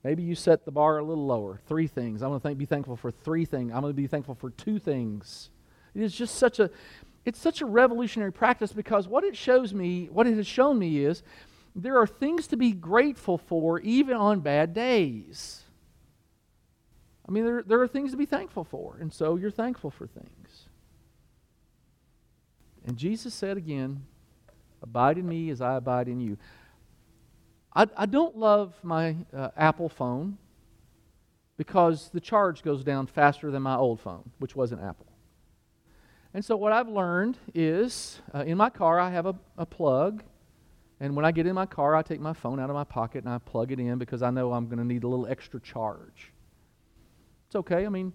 Maybe 0.04 0.22
you 0.22 0.36
set 0.36 0.64
the 0.64 0.70
bar 0.70 0.98
a 0.98 1.02
little 1.02 1.26
lower. 1.26 1.60
Three 1.66 1.88
things. 1.88 2.22
I'm 2.22 2.28
going 2.28 2.40
to 2.40 2.54
be 2.54 2.66
thankful 2.66 2.94
for 2.94 3.10
three 3.10 3.46
things. 3.46 3.72
I'm 3.74 3.80
going 3.80 3.92
to 3.92 4.00
be 4.00 4.06
thankful 4.06 4.36
for 4.36 4.50
two 4.50 4.78
things. 4.78 5.50
It 5.92 6.02
is 6.02 6.14
just 6.14 6.36
such 6.36 6.60
a, 6.60 6.70
it's 7.24 7.38
such 7.38 7.60
a 7.60 7.66
revolutionary 7.66 8.32
practice 8.32 8.72
because 8.72 9.06
what 9.06 9.24
it 9.24 9.36
shows 9.36 9.74
me, 9.74 10.08
what 10.10 10.26
it 10.26 10.36
has 10.36 10.46
shown 10.46 10.78
me 10.78 11.04
is 11.04 11.22
there 11.74 11.98
are 11.98 12.06
things 12.06 12.46
to 12.48 12.56
be 12.56 12.72
grateful 12.72 13.38
for 13.38 13.78
even 13.80 14.16
on 14.16 14.40
bad 14.40 14.74
days. 14.74 15.62
I 17.28 17.32
mean, 17.32 17.44
there, 17.44 17.62
there 17.62 17.80
are 17.80 17.88
things 17.88 18.10
to 18.10 18.16
be 18.16 18.26
thankful 18.26 18.64
for, 18.64 18.96
and 19.00 19.12
so 19.12 19.36
you're 19.36 19.50
thankful 19.50 19.90
for 19.90 20.06
things. 20.06 20.66
And 22.84 22.96
Jesus 22.96 23.34
said 23.34 23.56
again, 23.56 24.04
Abide 24.82 25.18
in 25.18 25.28
me 25.28 25.50
as 25.50 25.60
I 25.60 25.76
abide 25.76 26.08
in 26.08 26.20
you. 26.20 26.38
I, 27.74 27.86
I 27.96 28.06
don't 28.06 28.36
love 28.36 28.74
my 28.82 29.16
uh, 29.34 29.50
Apple 29.56 29.88
phone 29.88 30.38
because 31.56 32.08
the 32.12 32.20
charge 32.20 32.62
goes 32.62 32.82
down 32.82 33.06
faster 33.06 33.50
than 33.50 33.62
my 33.62 33.76
old 33.76 34.00
phone, 34.00 34.30
which 34.38 34.56
was 34.56 34.72
an 34.72 34.80
Apple. 34.80 35.09
And 36.32 36.44
so, 36.44 36.56
what 36.56 36.72
I've 36.72 36.88
learned 36.88 37.38
is 37.54 38.20
uh, 38.32 38.40
in 38.40 38.56
my 38.56 38.70
car, 38.70 39.00
I 39.00 39.10
have 39.10 39.26
a, 39.26 39.34
a 39.58 39.66
plug. 39.66 40.22
And 41.00 41.16
when 41.16 41.24
I 41.24 41.32
get 41.32 41.46
in 41.46 41.54
my 41.54 41.66
car, 41.66 41.96
I 41.96 42.02
take 42.02 42.20
my 42.20 42.34
phone 42.34 42.60
out 42.60 42.68
of 42.68 42.74
my 42.74 42.84
pocket 42.84 43.24
and 43.24 43.32
I 43.32 43.38
plug 43.38 43.72
it 43.72 43.80
in 43.80 43.98
because 43.98 44.22
I 44.22 44.30
know 44.30 44.52
I'm 44.52 44.66
going 44.66 44.78
to 44.78 44.84
need 44.84 45.02
a 45.02 45.08
little 45.08 45.26
extra 45.26 45.58
charge. 45.58 46.32
It's 47.46 47.56
okay. 47.56 47.86
I 47.86 47.88
mean, 47.88 48.12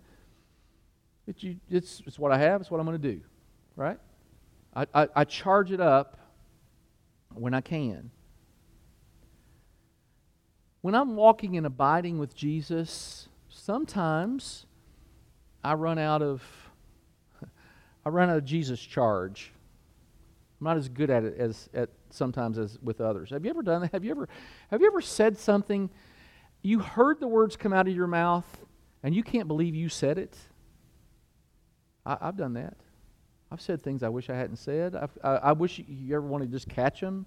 it, 1.27 1.41
you, 1.41 1.57
it's, 1.69 2.03
it's 2.05 2.19
what 2.19 2.31
I 2.31 2.37
have, 2.37 2.61
it's 2.61 2.69
what 2.69 2.79
I'm 2.79 2.85
going 2.85 3.01
to 3.01 3.11
do, 3.13 3.21
right? 3.75 3.97
I, 4.75 4.85
I, 4.93 5.07
I 5.15 5.23
charge 5.23 5.71
it 5.71 5.81
up 5.81 6.17
when 7.33 7.53
I 7.53 7.61
can. 7.61 8.11
When 10.81 10.93
I'm 10.93 11.15
walking 11.15 11.57
and 11.57 11.65
abiding 11.65 12.19
with 12.19 12.35
Jesus, 12.35 13.27
sometimes 13.49 14.67
I 15.63 15.73
run 15.73 15.97
out 15.97 16.21
of 16.21 16.43
I 18.05 18.09
run 18.09 18.29
out 18.29 18.37
of 18.37 18.45
Jesus 18.45 18.79
charge. 18.79 19.51
I'm 20.59 20.65
not 20.65 20.77
as 20.77 20.87
good 20.87 21.09
at 21.09 21.23
it 21.23 21.37
as 21.37 21.69
at 21.73 21.89
sometimes 22.09 22.57
as 22.57 22.77
with 22.81 23.01
others. 23.01 23.31
Have 23.31 23.43
you 23.43 23.49
ever 23.49 23.63
done 23.63 23.81
that? 23.81 23.91
Have 23.91 24.05
you 24.05 24.11
ever 24.11 24.29
have 24.71 24.81
you 24.81 24.87
ever 24.87 25.01
said 25.01 25.37
something 25.37 25.89
you 26.61 26.79
heard 26.79 27.19
the 27.19 27.27
words 27.27 27.55
come 27.55 27.73
out 27.73 27.87
of 27.87 27.95
your 27.95 28.07
mouth 28.07 28.45
and 29.03 29.13
you 29.13 29.23
can't 29.23 29.47
believe 29.47 29.75
you 29.75 29.89
said 29.89 30.17
it? 30.17 30.37
I, 32.05 32.17
have 32.21 32.37
done 32.37 32.53
that. 32.53 32.77
I've 33.51 33.61
said 33.61 33.83
things 33.83 34.03
I 34.03 34.09
wish 34.09 34.29
I 34.29 34.35
hadn't 34.35 34.57
said. 34.57 34.95
I, 35.23 35.29
I 35.29 35.51
wish 35.53 35.79
you, 35.79 35.85
you 35.87 36.15
ever 36.15 36.25
want 36.25 36.43
to 36.43 36.49
just 36.49 36.69
catch 36.69 37.01
them. 37.01 37.25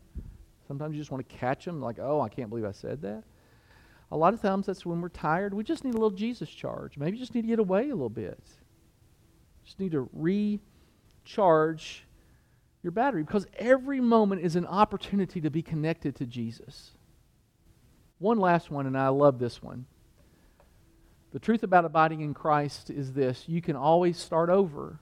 Sometimes 0.66 0.94
you 0.94 1.00
just 1.00 1.10
want 1.10 1.26
to 1.28 1.34
catch 1.34 1.64
them, 1.64 1.80
like, 1.80 1.98
oh, 1.98 2.20
I 2.20 2.28
can't 2.28 2.50
believe 2.50 2.64
I 2.64 2.72
said 2.72 3.00
that. 3.02 3.24
A 4.12 4.16
lot 4.16 4.34
of 4.34 4.40
times 4.40 4.66
that's 4.66 4.84
when 4.84 5.00
we're 5.00 5.08
tired. 5.08 5.54
We 5.54 5.64
just 5.64 5.84
need 5.84 5.94
a 5.94 5.96
little 5.96 6.10
Jesus 6.10 6.48
charge. 6.48 6.96
Maybe 6.96 7.16
you 7.16 7.22
just 7.22 7.34
need 7.34 7.42
to 7.42 7.48
get 7.48 7.58
away 7.58 7.84
a 7.84 7.94
little 7.94 8.08
bit. 8.10 8.38
Just 9.68 9.80
need 9.80 9.92
to 9.92 10.08
recharge 10.14 12.06
your 12.82 12.90
battery 12.90 13.22
because 13.22 13.46
every 13.58 14.00
moment 14.00 14.40
is 14.40 14.56
an 14.56 14.64
opportunity 14.64 15.42
to 15.42 15.50
be 15.50 15.60
connected 15.60 16.16
to 16.16 16.24
Jesus. 16.24 16.92
One 18.18 18.38
last 18.38 18.70
one, 18.70 18.86
and 18.86 18.96
I 18.96 19.08
love 19.08 19.38
this 19.38 19.62
one. 19.62 19.84
The 21.32 21.38
truth 21.38 21.64
about 21.64 21.84
abiding 21.84 22.22
in 22.22 22.32
Christ 22.32 22.88
is 22.88 23.12
this 23.12 23.44
you 23.46 23.60
can 23.60 23.76
always 23.76 24.16
start 24.16 24.48
over. 24.48 25.00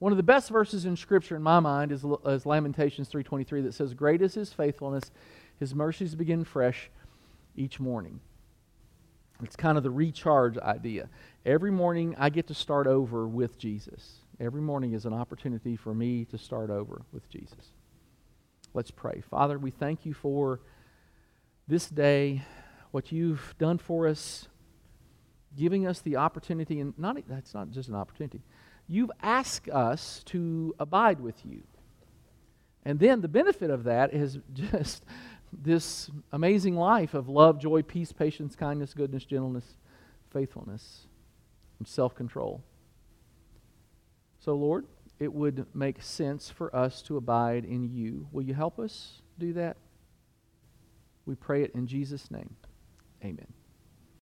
One 0.00 0.10
of 0.10 0.16
the 0.16 0.24
best 0.24 0.50
verses 0.50 0.84
in 0.84 0.96
Scripture, 0.96 1.36
in 1.36 1.42
my 1.44 1.60
mind, 1.60 1.92
is, 1.92 2.04
is 2.26 2.44
Lamentations 2.44 3.08
3.23 3.10 3.62
that 3.62 3.74
says, 3.74 3.94
Great 3.94 4.22
is 4.22 4.34
his 4.34 4.52
faithfulness, 4.52 5.12
his 5.60 5.72
mercies 5.72 6.16
begin 6.16 6.42
fresh 6.42 6.90
each 7.54 7.78
morning. 7.78 8.18
It's 9.40 9.56
kind 9.56 9.76
of 9.76 9.84
the 9.84 9.90
recharge 9.90 10.58
idea. 10.58 11.08
Every 11.44 11.72
morning 11.72 12.14
I 12.18 12.30
get 12.30 12.46
to 12.48 12.54
start 12.54 12.86
over 12.86 13.26
with 13.26 13.58
Jesus. 13.58 14.20
Every 14.38 14.60
morning 14.60 14.92
is 14.92 15.06
an 15.06 15.12
opportunity 15.12 15.74
for 15.74 15.92
me 15.92 16.24
to 16.26 16.38
start 16.38 16.70
over 16.70 17.02
with 17.12 17.28
Jesus. 17.28 17.72
Let's 18.74 18.92
pray. 18.92 19.22
Father, 19.28 19.58
we 19.58 19.72
thank 19.72 20.06
you 20.06 20.14
for 20.14 20.60
this 21.66 21.88
day, 21.88 22.42
what 22.92 23.10
you've 23.10 23.54
done 23.58 23.78
for 23.78 24.06
us, 24.06 24.48
giving 25.56 25.86
us 25.86 26.00
the 26.00 26.16
opportunity, 26.16 26.80
and 26.80 26.94
not 26.96 27.16
that's 27.28 27.54
not 27.54 27.70
just 27.70 27.88
an 27.88 27.96
opportunity. 27.96 28.42
You've 28.86 29.10
asked 29.20 29.68
us 29.68 30.22
to 30.26 30.74
abide 30.78 31.20
with 31.20 31.44
you. 31.44 31.62
And 32.84 33.00
then 33.00 33.20
the 33.20 33.28
benefit 33.28 33.70
of 33.70 33.84
that 33.84 34.14
is 34.14 34.38
just 34.52 35.04
this 35.52 36.08
amazing 36.30 36.76
life 36.76 37.14
of 37.14 37.28
love, 37.28 37.58
joy, 37.58 37.82
peace, 37.82 38.12
patience, 38.12 38.54
kindness, 38.54 38.94
goodness, 38.94 39.24
gentleness, 39.24 39.76
faithfulness, 40.30 41.08
self 41.86 42.14
control. 42.14 42.62
So, 44.40 44.54
Lord, 44.54 44.86
it 45.18 45.32
would 45.32 45.66
make 45.74 46.02
sense 46.02 46.50
for 46.50 46.74
us 46.74 47.00
to 47.02 47.16
abide 47.16 47.64
in 47.64 47.94
you. 47.94 48.26
Will 48.32 48.42
you 48.42 48.54
help 48.54 48.78
us 48.78 49.22
do 49.38 49.52
that? 49.52 49.76
We 51.26 51.36
pray 51.36 51.62
it 51.62 51.72
in 51.74 51.86
Jesus' 51.86 52.30
name. 52.30 52.56
Amen. 53.24 53.46